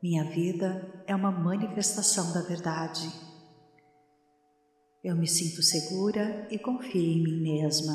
[0.00, 3.10] Minha vida é uma manifestação da verdade.
[5.02, 7.92] Eu me sinto segura e confio em mim mesma.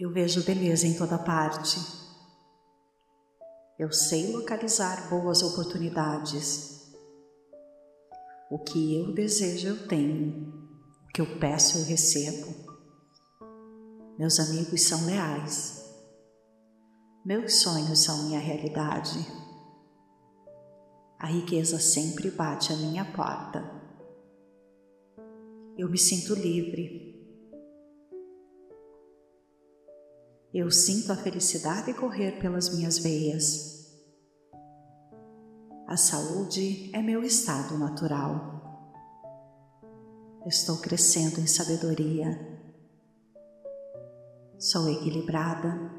[0.00, 1.78] Eu vejo beleza em toda parte.
[3.78, 6.73] Eu sei localizar boas oportunidades.
[8.54, 10.48] O que eu desejo eu tenho,
[11.08, 12.54] o que eu peço eu recebo.
[14.16, 15.92] Meus amigos são leais.
[17.24, 19.18] Meus sonhos são minha realidade.
[21.18, 23.68] A riqueza sempre bate à minha porta.
[25.76, 27.12] Eu me sinto livre
[30.54, 33.73] Eu sinto a felicidade correr pelas minhas veias.
[35.86, 38.52] A saúde é meu estado natural.
[40.46, 42.60] Estou crescendo em sabedoria.
[44.58, 45.90] Sou equilibrada.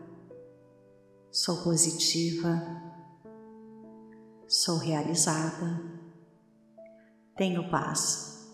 [1.32, 2.62] Sou positiva.
[4.48, 5.82] Sou realizada.
[7.36, 8.52] Tenho paz.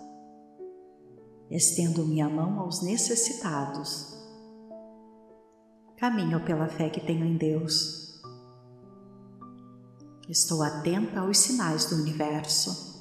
[1.50, 4.22] Estendo minha mão aos necessitados
[6.02, 8.01] Caminho pela fé que tenho em Deus.
[10.30, 12.92] Estou atenta aos sinais do universo.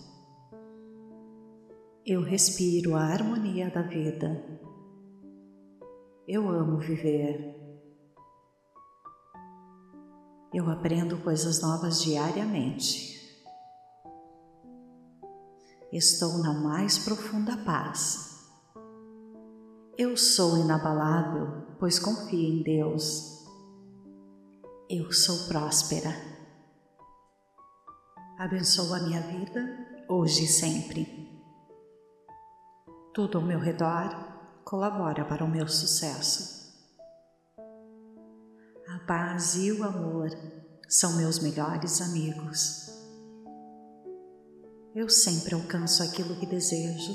[2.05, 4.43] Eu respiro a harmonia da vida.
[6.27, 7.57] Eu amo viver.
[10.53, 13.21] Eu aprendo coisas novas diariamente.
[15.93, 18.49] Estou na mais profunda paz.
[19.97, 23.45] Eu sou inabalável, pois confio em Deus.
[24.89, 26.30] Eu sou próspera.
[28.41, 29.61] Abençoo a minha vida
[30.09, 31.07] hoje e sempre.
[33.13, 34.09] Tudo ao meu redor
[34.65, 36.73] colabora para o meu sucesso.
[38.89, 40.31] A paz e o amor
[40.89, 42.89] são meus melhores amigos.
[44.95, 47.13] Eu sempre alcanço aquilo que desejo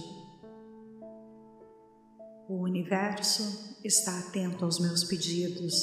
[2.47, 5.73] o universo está atento aos meus pedidos.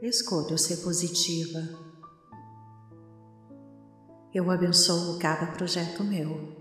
[0.00, 1.91] Escolho ser positiva.
[4.34, 6.56] Eu abençoo cada projeto meu.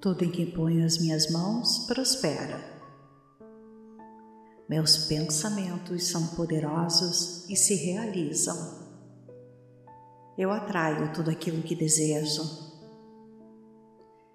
[0.00, 2.60] Tudo em que ponho as minhas mãos prospera.
[4.68, 8.56] Meus pensamentos são poderosos e se realizam.
[10.38, 12.42] Eu atraio tudo aquilo que desejo.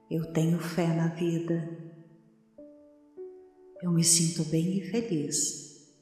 [0.10, 1.86] Eu tenho fé na vida
[3.86, 5.94] eu me sinto bem e feliz.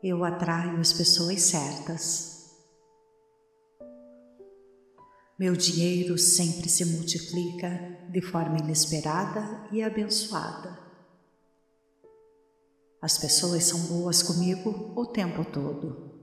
[0.00, 2.35] Eu atraio as pessoas certas.
[5.38, 7.68] Meu dinheiro sempre se multiplica
[8.10, 10.78] de forma inesperada e abençoada.
[13.02, 16.14] As pessoas são boas comigo o tempo todo.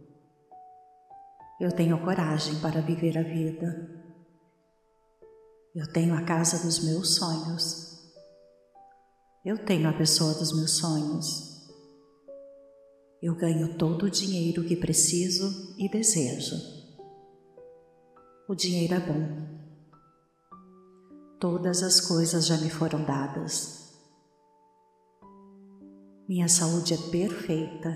[1.61, 4.01] Eu tenho coragem para viver a vida.
[5.75, 7.93] Eu tenho a casa dos meus sonhos
[9.45, 11.67] eu tenho a pessoa dos meus sonhos.
[13.21, 16.55] Eu ganho todo o dinheiro que preciso e desejo.
[18.45, 19.53] O dinheiro é bom.
[21.39, 23.97] Todas as coisas já me foram dadas.
[26.27, 27.89] Minha saúde é perfeita.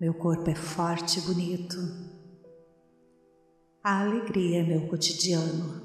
[0.00, 1.76] Meu corpo é forte e bonito.
[3.82, 5.82] A alegria é meu cotidiano.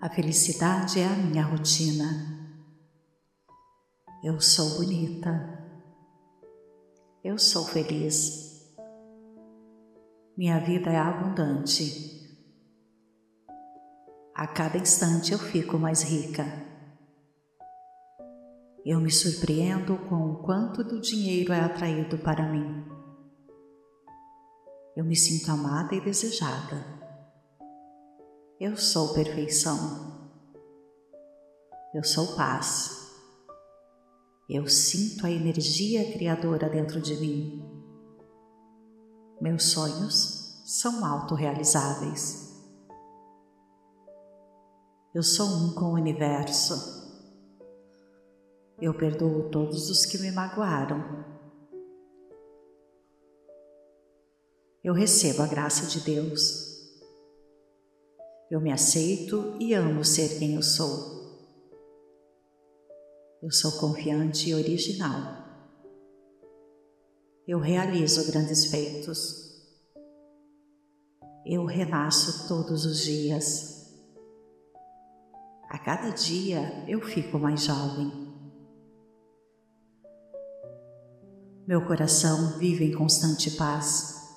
[0.00, 2.54] A felicidade é a minha rotina.
[4.22, 5.65] Eu sou bonita.
[7.26, 8.72] Eu sou feliz.
[10.36, 12.38] Minha vida é abundante.
[14.32, 16.44] A cada instante eu fico mais rica.
[18.84, 22.86] Eu me surpreendo com o quanto do dinheiro é atraído para mim.
[24.96, 26.86] Eu me sinto amada e desejada.
[28.60, 30.30] Eu sou perfeição.
[31.92, 33.05] Eu sou paz.
[34.48, 37.64] Eu sinto a energia criadora dentro de mim.
[39.40, 42.54] Meus sonhos são autorrealizáveis.
[45.12, 46.74] Eu sou um com o universo.
[48.80, 51.24] Eu perdoo todos os que me magoaram.
[54.84, 56.66] Eu recebo a graça de Deus
[58.48, 61.15] Eu me aceito e amo ser quem eu sou.
[63.46, 65.46] Eu sou confiante e original.
[67.46, 69.54] Eu realizo grandes feitos.
[71.46, 73.94] Eu renasço todos os dias.
[75.70, 78.10] A cada dia eu fico mais jovem.
[81.68, 84.28] Meu coração vive em constante paz.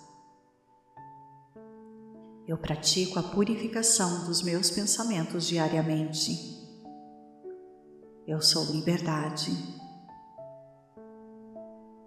[2.47, 6.59] Eu pratico a purificação dos meus pensamentos diariamente.
[8.30, 9.52] Eu sou liberdade.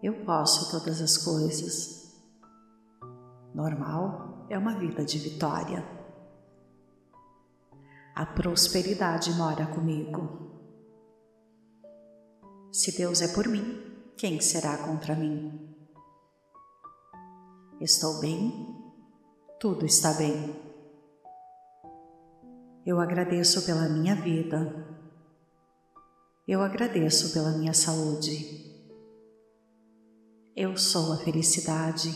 [0.00, 2.14] Eu posso todas as coisas.
[3.52, 5.84] Normal é uma vida de vitória.
[8.14, 10.52] A prosperidade mora comigo.
[12.70, 13.82] Se Deus é por mim,
[14.16, 15.74] quem será contra mim?
[17.80, 18.80] Estou bem
[19.58, 20.56] tudo está bem.
[22.84, 25.01] Eu agradeço pela minha vida.
[26.46, 28.68] Eu agradeço pela minha saúde.
[30.56, 32.10] Eu sou a felicidade.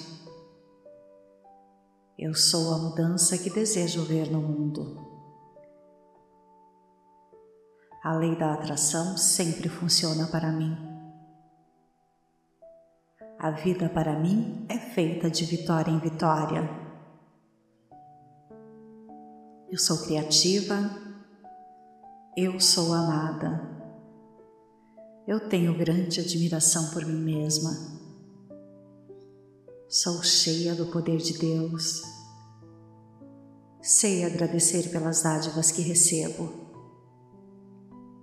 [2.18, 5.06] Eu sou a mudança que desejo ver no mundo.
[8.02, 10.76] A lei da atração sempre funciona para mim.
[13.38, 16.68] A vida para mim é feita de vitória em vitória.
[19.70, 20.74] Eu sou criativa,
[22.36, 23.75] eu sou amada.
[25.26, 27.70] Eu tenho grande admiração por mim mesma.
[29.88, 32.02] Sou cheia do poder de Deus.
[33.82, 36.52] Sei agradecer pelas dádivas que recebo.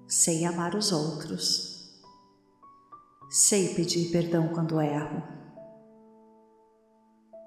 [0.07, 2.01] Sei amar os outros.
[3.29, 5.23] Sei pedir perdão quando erro.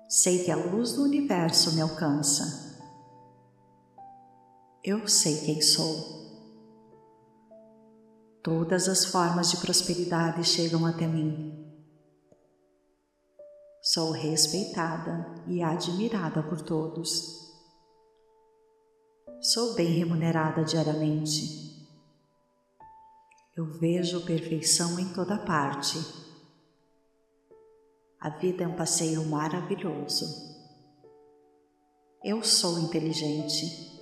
[0.09, 2.67] Sei que a luz do universo me alcança
[4.87, 6.16] eu sei quem sou.
[8.47, 11.67] Todas as formas de prosperidade chegam até mim.
[13.83, 17.11] Sou respeitada e admirada por todos.
[19.41, 21.85] Sou bem remunerada diariamente.
[23.57, 25.99] Eu vejo perfeição em toda parte.
[28.21, 30.25] A vida é um passeio maravilhoso.
[32.23, 33.97] Eu sou inteligente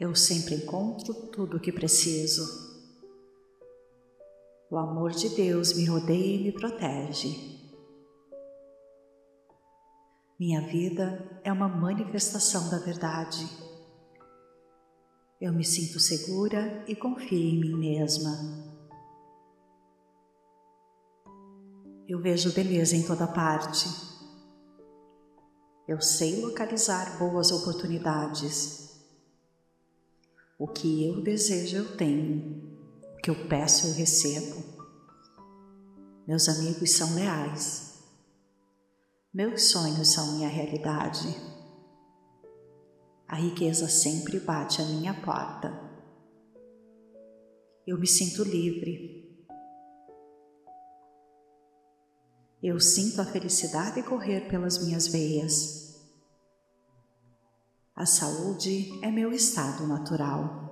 [0.00, 2.69] eu sempre encontro tudo o que preciso.
[4.70, 7.58] O amor de Deus me rodeia e me protege.
[10.38, 13.44] Minha vida é uma manifestação da verdade.
[15.40, 18.30] Eu me sinto segura e confio em mim mesma.
[22.06, 23.88] Eu vejo beleza em toda parte.
[25.88, 29.02] Eu sei localizar boas oportunidades.
[30.56, 32.69] O que eu desejo, eu tenho.
[33.22, 34.62] Que eu peço, eu recebo.
[36.26, 38.02] Meus amigos são leais.
[39.32, 41.36] Meus sonhos são minha realidade.
[43.28, 45.70] A riqueza sempre bate à minha porta.
[47.86, 49.46] Eu me sinto livre.
[52.62, 56.00] Eu sinto a felicidade correr pelas minhas veias.
[57.94, 60.69] A saúde é meu estado natural.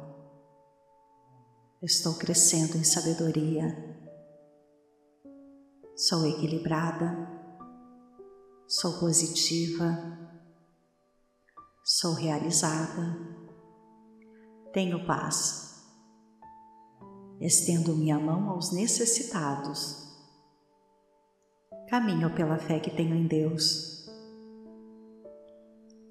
[1.82, 3.66] Estou crescendo em sabedoria.
[5.96, 7.28] Sou equilibrada.
[8.66, 9.86] Sou positiva.
[11.84, 13.16] Sou realizada.
[14.72, 15.84] Tenho paz.
[17.40, 20.06] Estendo minha mão aos necessitados.
[21.88, 23.98] Caminho pela fé que tenho em Deus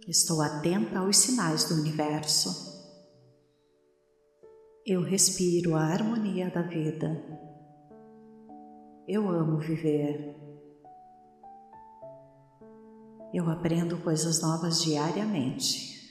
[0.08, 2.67] Estou atenta aos sinais do universo.
[4.90, 7.22] Eu respiro a harmonia da vida.
[9.06, 10.34] Eu amo viver.
[13.34, 16.10] Eu aprendo coisas novas diariamente.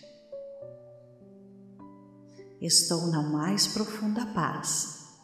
[2.61, 5.17] Estou na mais profunda paz.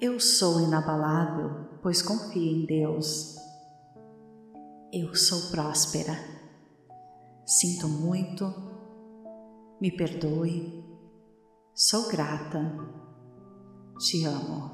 [0.00, 3.36] Eu sou inabalável, pois confio em Deus.
[4.92, 6.18] Eu sou próspera.
[7.46, 8.52] Sinto muito,
[9.80, 10.90] me perdoe,
[11.82, 12.60] sou grata,
[13.98, 14.70] te amo.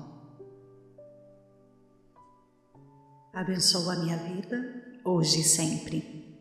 [3.32, 6.36] Abençoa a minha vida hoje e sempre.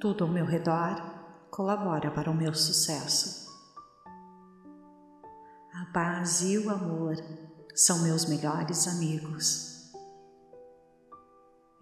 [0.00, 0.96] Tudo ao meu redor
[1.50, 3.52] colabora para o meu sucesso.
[5.74, 7.16] A paz e o amor
[7.74, 9.92] são meus melhores amigos.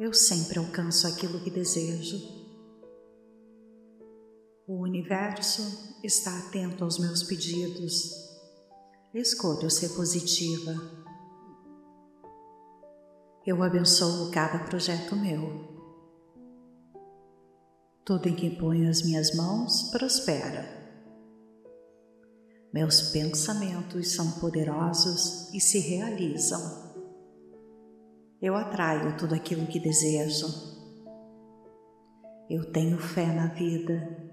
[0.00, 2.43] Eu sempre alcanço aquilo que desejo
[4.66, 8.14] O universo está atento aos meus pedidos.
[9.12, 10.72] Escolho ser positiva.
[13.46, 15.68] Eu abençoo cada projeto meu.
[18.06, 20.66] Tudo em que ponho as minhas mãos prospera.
[22.72, 26.58] Meus pensamentos são poderosos e se realizam.
[28.40, 30.46] Eu atraio tudo aquilo que desejo.
[32.48, 34.32] Eu tenho fé na vida.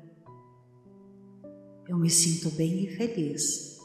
[1.91, 3.77] Eu me sinto bem e feliz.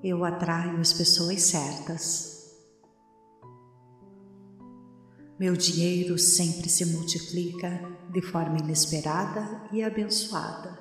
[0.00, 2.54] Eu atraio as pessoas certas.
[5.36, 7.80] Meu dinheiro sempre se multiplica
[8.12, 10.78] de forma inesperada e abençoada.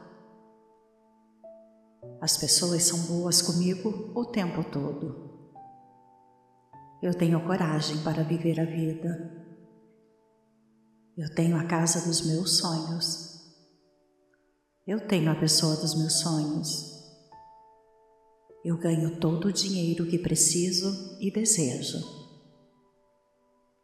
[2.22, 5.50] As pessoas são boas comigo o tempo todo.
[7.02, 9.48] Eu tenho coragem para viver a vida.
[11.18, 13.35] Eu tenho a casa dos meus sonhos.
[14.88, 16.94] Eu tenho a pessoa dos meus sonhos.
[18.64, 21.98] Eu ganho todo o dinheiro que preciso e desejo.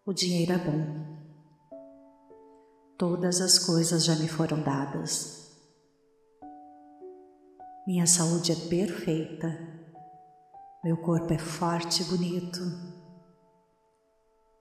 [0.06, 1.12] O dinheiro é bom.
[3.00, 5.52] Todas as coisas já me foram dadas.
[7.88, 9.48] Minha saúde é perfeita.
[10.84, 12.60] Meu corpo é forte e bonito.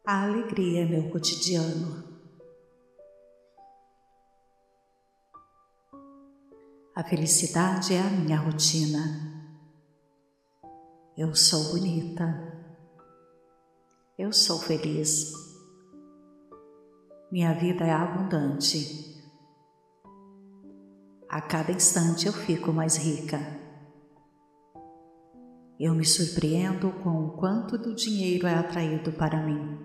[0.06, 2.09] A alegria é meu cotidiano.
[6.94, 8.98] A felicidade é a minha rotina.
[11.16, 12.24] Eu sou bonita.
[14.18, 15.32] Eu sou feliz.
[17.30, 19.22] Minha vida é abundante.
[21.28, 23.38] A cada instante eu fico mais rica.
[25.78, 29.78] Eu me surpreendo com o quanto do dinheiro é atraído para mim.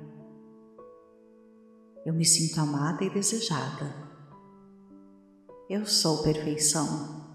[2.04, 4.05] Eu me sinto amada e desejada.
[5.68, 7.26] Eu sou perfeição.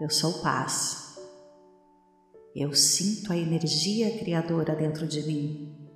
[0.00, 1.18] Eu sou paz.
[2.54, 5.90] Eu sinto a energia criadora dentro de mim.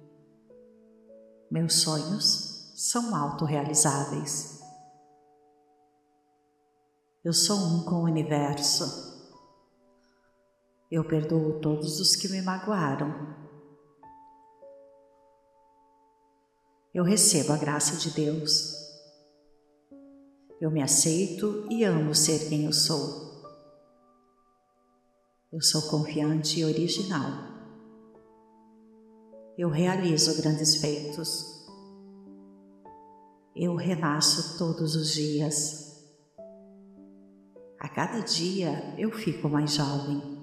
[1.48, 4.60] Meus sonhos são autorrealizáveis.
[7.24, 9.14] Eu sou um com o universo.
[10.90, 13.36] Eu perdoo todos os que me magoaram.
[16.92, 18.75] Eu recebo a graça de Deus.
[20.58, 23.26] Eu me aceito e amo ser quem eu sou.
[25.52, 27.30] Eu sou confiante e original.
[29.58, 31.44] Eu realizo grandes feitos.
[33.54, 36.04] Eu renasço todos os dias.
[37.78, 40.36] A cada dia eu fico mais jovem.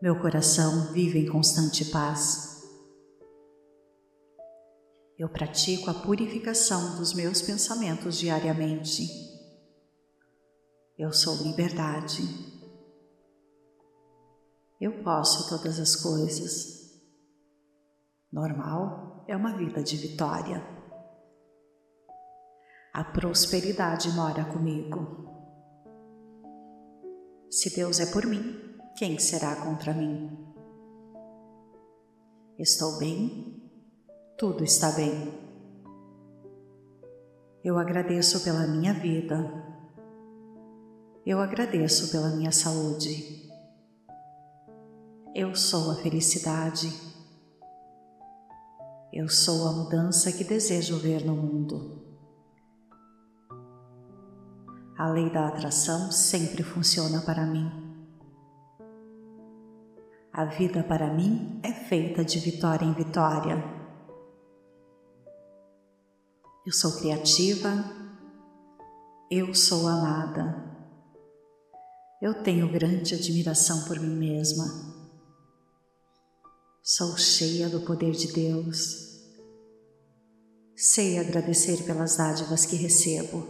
[0.00, 2.49] Meu coração vive em constante paz.
[5.20, 9.02] Eu pratico a purificação dos meus pensamentos diariamente.
[10.98, 12.22] Eu sou liberdade.
[14.80, 16.98] Eu posso todas as coisas.
[18.32, 20.64] Normal é uma vida de vitória.
[22.94, 25.28] A prosperidade mora comigo.
[27.50, 28.58] Se Deus é por mim,
[28.96, 30.30] quem será contra mim?
[32.58, 33.59] Estou bem,
[34.40, 35.38] tudo está bem.
[37.62, 39.36] Eu agradeço pela minha vida,
[41.26, 43.52] eu agradeço pela minha saúde.
[45.34, 46.90] Eu sou a felicidade.
[49.12, 52.02] Eu sou a mudança que desejo ver no mundo.
[54.96, 57.70] A lei da atração sempre funciona para mim.
[60.32, 63.79] A vida para mim é feita de vitória em vitória.
[66.70, 67.84] Eu sou criativa,
[69.28, 70.54] eu sou amada.
[72.22, 74.66] Eu tenho grande admiração por mim mesma.
[76.80, 79.20] Sou cheia do poder de Deus.
[80.76, 83.44] Sei agradecer pelas dádivas que recebo.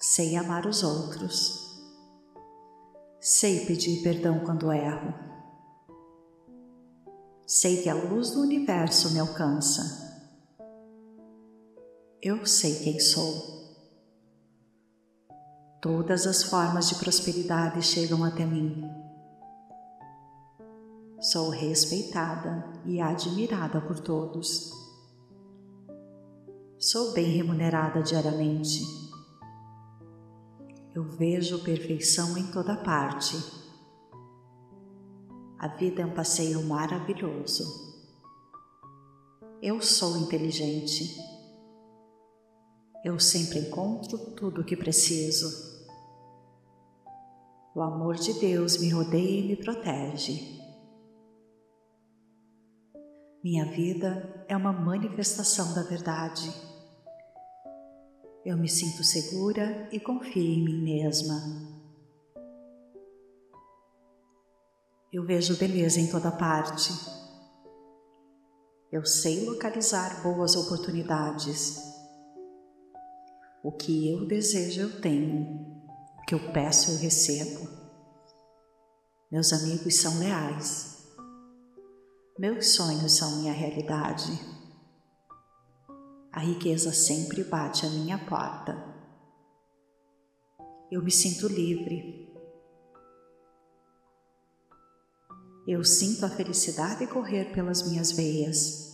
[0.00, 1.78] Sei amar os outros.
[3.20, 5.12] Sei pedir perdão quando erro.
[7.46, 10.03] Sei que a luz do universo me alcança.
[12.26, 13.76] Eu sei quem sou.
[15.82, 18.82] Todas as formas de prosperidade chegam até mim.
[21.20, 24.72] Sou respeitada e admirada por todos.
[26.78, 28.80] Sou bem remunerada diariamente.
[30.94, 33.36] Eu vejo perfeição em toda parte.
[35.58, 37.66] A vida é um passeio maravilhoso.
[39.60, 41.33] Eu sou inteligente.
[43.04, 45.74] Eu sempre encontro tudo o que preciso.
[47.74, 50.58] O amor de Deus me rodeia e me protege.
[53.42, 56.50] Minha vida é uma manifestação da verdade.
[58.44, 61.34] Eu me sinto segura e confio em mim mesma.
[65.12, 66.90] Eu vejo beleza em toda parte
[68.94, 71.93] eu sei localizar boas oportunidades.
[73.64, 75.42] O que eu desejo, eu tenho.
[76.18, 77.66] O que eu peço, eu recebo.
[79.32, 81.08] Meus amigos são leais.
[82.38, 84.38] Meus sonhos são minha realidade.
[86.30, 88.76] A riqueza sempre bate à minha porta.
[90.92, 92.28] Eu me sinto livre.
[95.66, 98.93] Eu sinto a felicidade correr pelas minhas veias.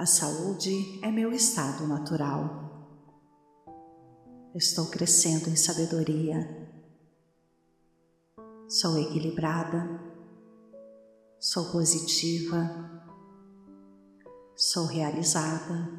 [0.00, 2.48] A saúde é meu estado natural.
[4.54, 6.72] Estou crescendo em sabedoria.
[8.66, 10.00] Sou equilibrada.
[11.38, 13.04] Sou positiva.
[14.56, 15.92] Sou realizada.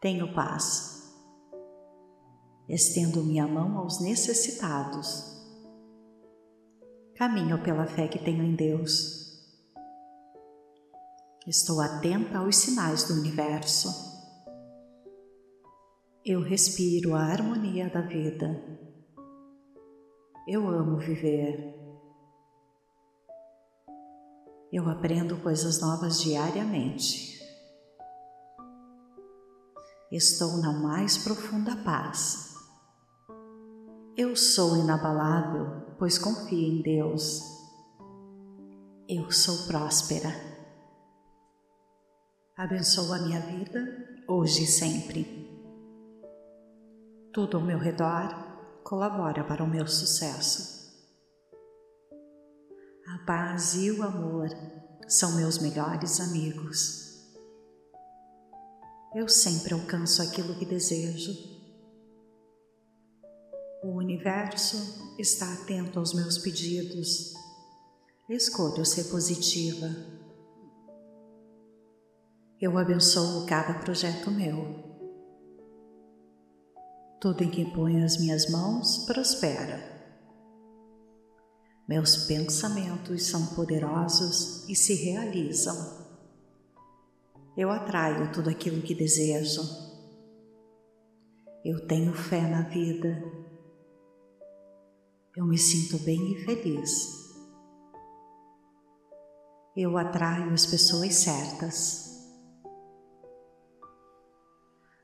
[0.00, 1.12] Tenho paz.
[2.66, 5.44] Estendo minha mão aos necessitados.
[7.16, 9.25] Caminho pela fé que tenho em Deus
[11.46, 13.88] Estou atenta aos sinais do universo.
[16.24, 18.80] Eu respiro a harmonia da vida.
[20.48, 21.72] Eu amo viver.
[24.72, 27.40] Eu aprendo coisas novas diariamente.
[30.10, 32.56] Estou na mais profunda paz.
[34.16, 37.40] Eu sou inabalável, pois confio em Deus.
[39.08, 40.55] Eu sou próspera
[42.56, 45.46] abençoa a minha vida, hoje e sempre.
[47.30, 50.74] Tudo ao meu redor colabora para o meu sucesso.
[53.06, 54.48] A paz e o amor
[55.06, 57.28] são meus melhores amigos.
[59.14, 61.32] Eu sempre alcanço aquilo que desejo.
[63.84, 67.34] O universo está atento aos meus pedidos.
[68.30, 70.15] Escolho ser positiva
[72.58, 74.82] eu abençoo cada projeto meu.
[77.20, 79.94] Tudo em que ponho as minhas mãos prospera.
[81.86, 85.76] Meus pensamentos são poderosos e se realizam.
[87.56, 89.60] Eu atraio tudo aquilo que desejo.
[91.62, 93.22] Eu tenho fé na vida.
[95.36, 97.34] Eu me sinto bem e feliz.
[99.76, 102.05] Eu atraio as pessoas certas.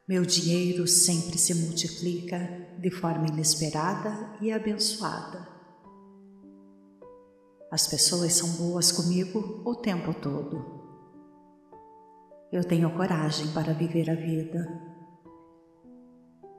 [0.08, 2.38] Meu dinheiro sempre se multiplica
[2.80, 5.48] de forma inesperada e abençoada.
[7.70, 10.82] As pessoas são boas comigo o tempo todo.
[12.50, 14.66] Eu tenho coragem para viver a vida.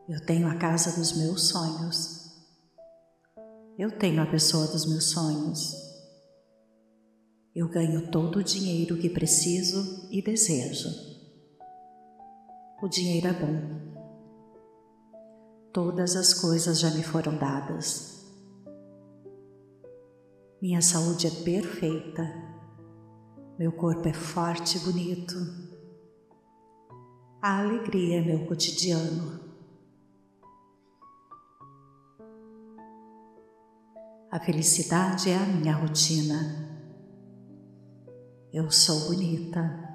[0.07, 2.23] Eu tenho a casa dos meus sonhos.
[3.77, 5.73] Eu tenho a pessoa dos meus sonhos.
[7.53, 11.12] Eu ganho todo o dinheiro que preciso e desejo.
[12.83, 13.61] O dinheiro é bom.
[15.71, 18.29] Todas as coisas já me foram dadas.
[20.61, 22.23] Minha saúde é perfeita.
[23.57, 25.33] Meu corpo é forte e bonito.
[27.41, 29.39] A alegria é meu cotidiano.
[34.29, 36.69] A felicidade é a minha rotina.
[38.51, 39.92] Eu sou bonita.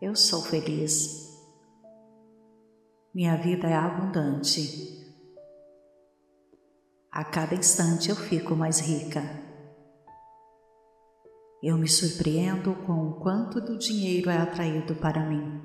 [0.00, 1.38] Eu sou feliz.
[3.12, 4.98] Minha vida é abundante.
[7.12, 9.20] A cada instante eu fico mais rica.
[11.62, 15.60] Eu me surpreendo com o quanto do dinheiro é atraído para mim.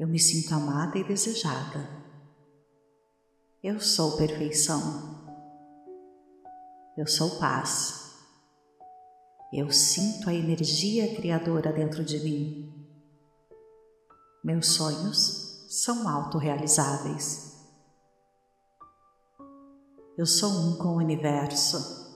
[0.00, 1.88] Eu me sinto amada e desejada.
[3.62, 5.24] Eu sou perfeição.
[6.98, 8.05] Eu sou paz.
[9.52, 12.72] Eu sinto a energia criadora dentro de mim.
[14.42, 17.46] Meus sonhos são autorrealizáveis.
[20.18, 22.06] Eu sou um com o universo.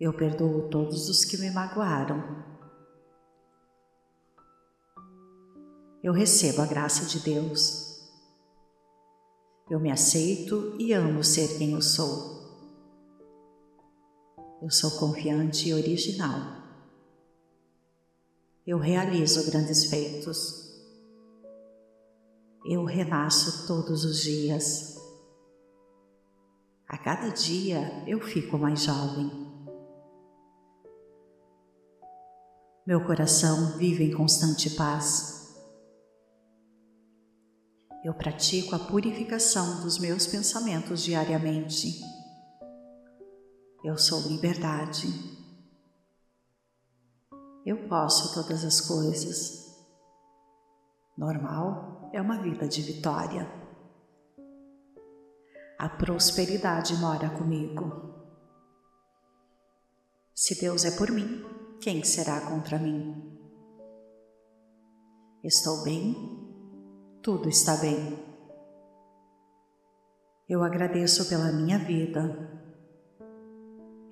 [0.00, 2.44] Eu perdoo todos os que me magoaram.
[6.02, 8.02] Eu recebo a graça de Deus.
[9.70, 12.31] Eu me aceito e amo ser quem eu sou.
[14.62, 16.62] Eu sou confiante e original.
[18.64, 20.70] Eu realizo grandes feitos.
[22.64, 24.96] Eu renasço todos os dias.
[26.86, 29.32] A cada dia eu fico mais jovem.
[32.86, 35.56] Meu coração vive em constante paz.
[38.04, 42.11] Eu pratico a purificação dos meus pensamentos diariamente.
[43.84, 45.08] Eu sou liberdade.
[47.66, 49.76] Eu posso todas as coisas.
[51.18, 53.44] Normal é uma vida de vitória.
[55.80, 58.14] A prosperidade mora comigo.
[60.32, 61.44] Se Deus é por mim,
[61.80, 63.36] quem será contra mim?
[65.42, 66.14] Estou bem,
[67.20, 68.16] tudo está bem.
[70.48, 72.61] Eu agradeço pela minha vida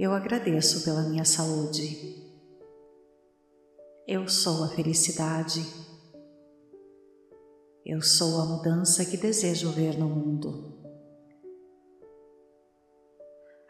[0.02, 2.16] eu agradeço pela minha saúde.
[4.08, 5.60] Eu sou a felicidade.
[7.84, 10.74] Eu sou a mudança que desejo ver no mundo.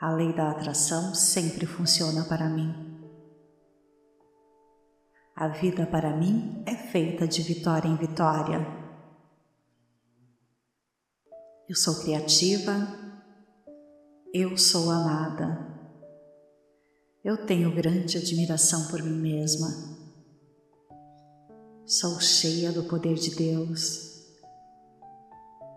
[0.01, 2.73] A lei da atração sempre funciona para mim.
[5.35, 8.65] A vida para mim é feita de vitória em vitória.
[11.69, 12.87] Eu sou criativa,
[14.33, 15.70] eu sou amada.
[17.23, 19.69] Eu tenho grande admiração por mim mesma.
[21.85, 24.25] Sou cheia do poder de Deus.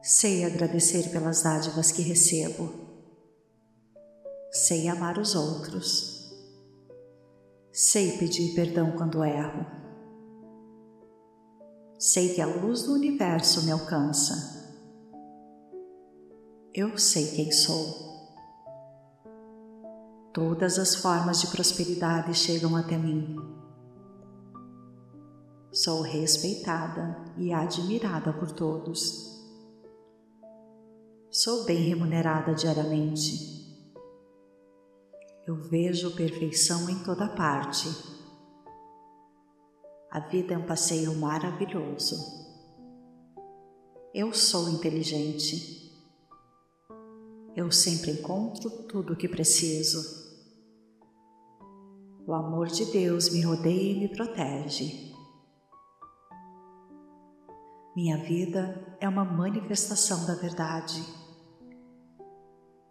[0.01, 2.71] Sei agradecer pelas dádivas que recebo.
[4.53, 6.33] Sei amar os outros.
[7.73, 9.65] Sei pedir perdão quando erro.
[11.99, 14.71] Sei que a luz do universo me alcança.
[16.73, 18.12] Eu sei quem sou.
[20.33, 23.35] Todas as formas de prosperidade chegam até mim.
[25.71, 29.31] Sou respeitada e admirada por todos.
[31.29, 33.53] Sou bem remunerada diariamente.
[35.45, 37.87] Eu vejo perfeição em toda parte.
[40.09, 42.15] A vida é um passeio maravilhoso.
[44.15, 45.93] Eu sou inteligente.
[47.55, 50.22] Eu sempre encontro tudo o que preciso.
[52.25, 55.11] O amor de Deus me rodeia e me protege.
[57.93, 61.03] Minha vida é uma manifestação da verdade.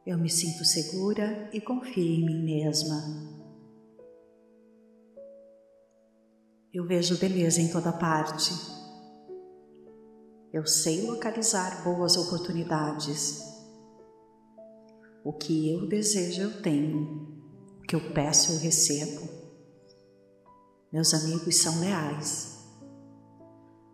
[0.05, 2.95] Eu me sinto segura e confio em mim mesma.
[6.71, 8.53] Eu vejo beleza em toda parte.
[10.53, 13.41] Eu sei localizar boas oportunidades.
[15.25, 17.32] O que eu desejo, eu tenho
[17.87, 19.29] que eu peço eu recebo.
[20.93, 22.53] Meus amigos são leais.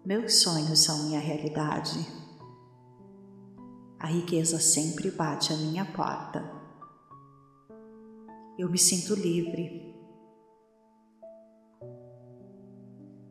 [0.05, 1.99] Meus sonhos são minha realidade.
[4.01, 6.43] A riqueza sempre bate à minha porta.
[8.59, 9.95] Eu me sinto livre.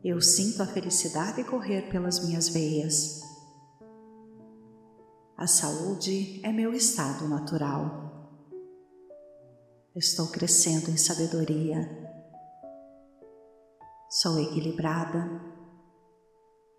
[0.02, 3.20] Eu sinto a felicidade correr pelas minhas veias.
[5.36, 8.17] A saúde é meu estado natural.
[9.98, 11.80] Estou crescendo em sabedoria.
[14.08, 15.28] Sou equilibrada.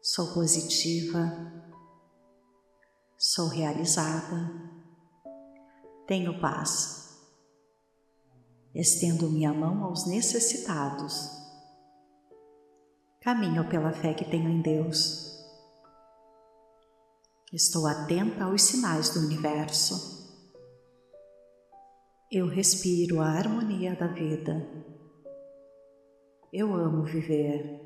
[0.01, 1.19] Sou positiva.
[3.17, 4.49] Sou realizada.
[6.07, 7.19] Tenho paz.
[8.73, 11.29] Estendo minha mão aos necessitados.
[13.19, 15.37] Caminho pela fé que tenho em Deus.
[17.51, 20.18] Estou atenta aos sinais do universo.
[22.31, 24.63] Eu respiro a harmonia da vida.
[26.53, 27.81] Eu amo viver.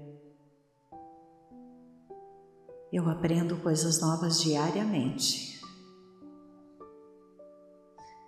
[2.92, 5.62] Eu aprendo coisas novas diariamente.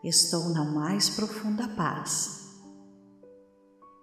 [0.06, 2.64] Estou na mais profunda paz.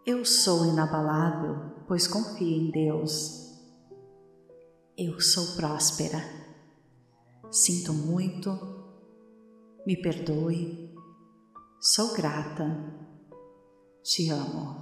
[0.04, 3.58] Eu sou inabalável, pois confio em Deus.
[4.98, 6.22] Eu sou próspera.
[7.50, 8.50] Sinto muito.
[9.86, 10.81] Me perdoe
[11.84, 12.64] Sou grata.
[14.04, 14.81] Te amo.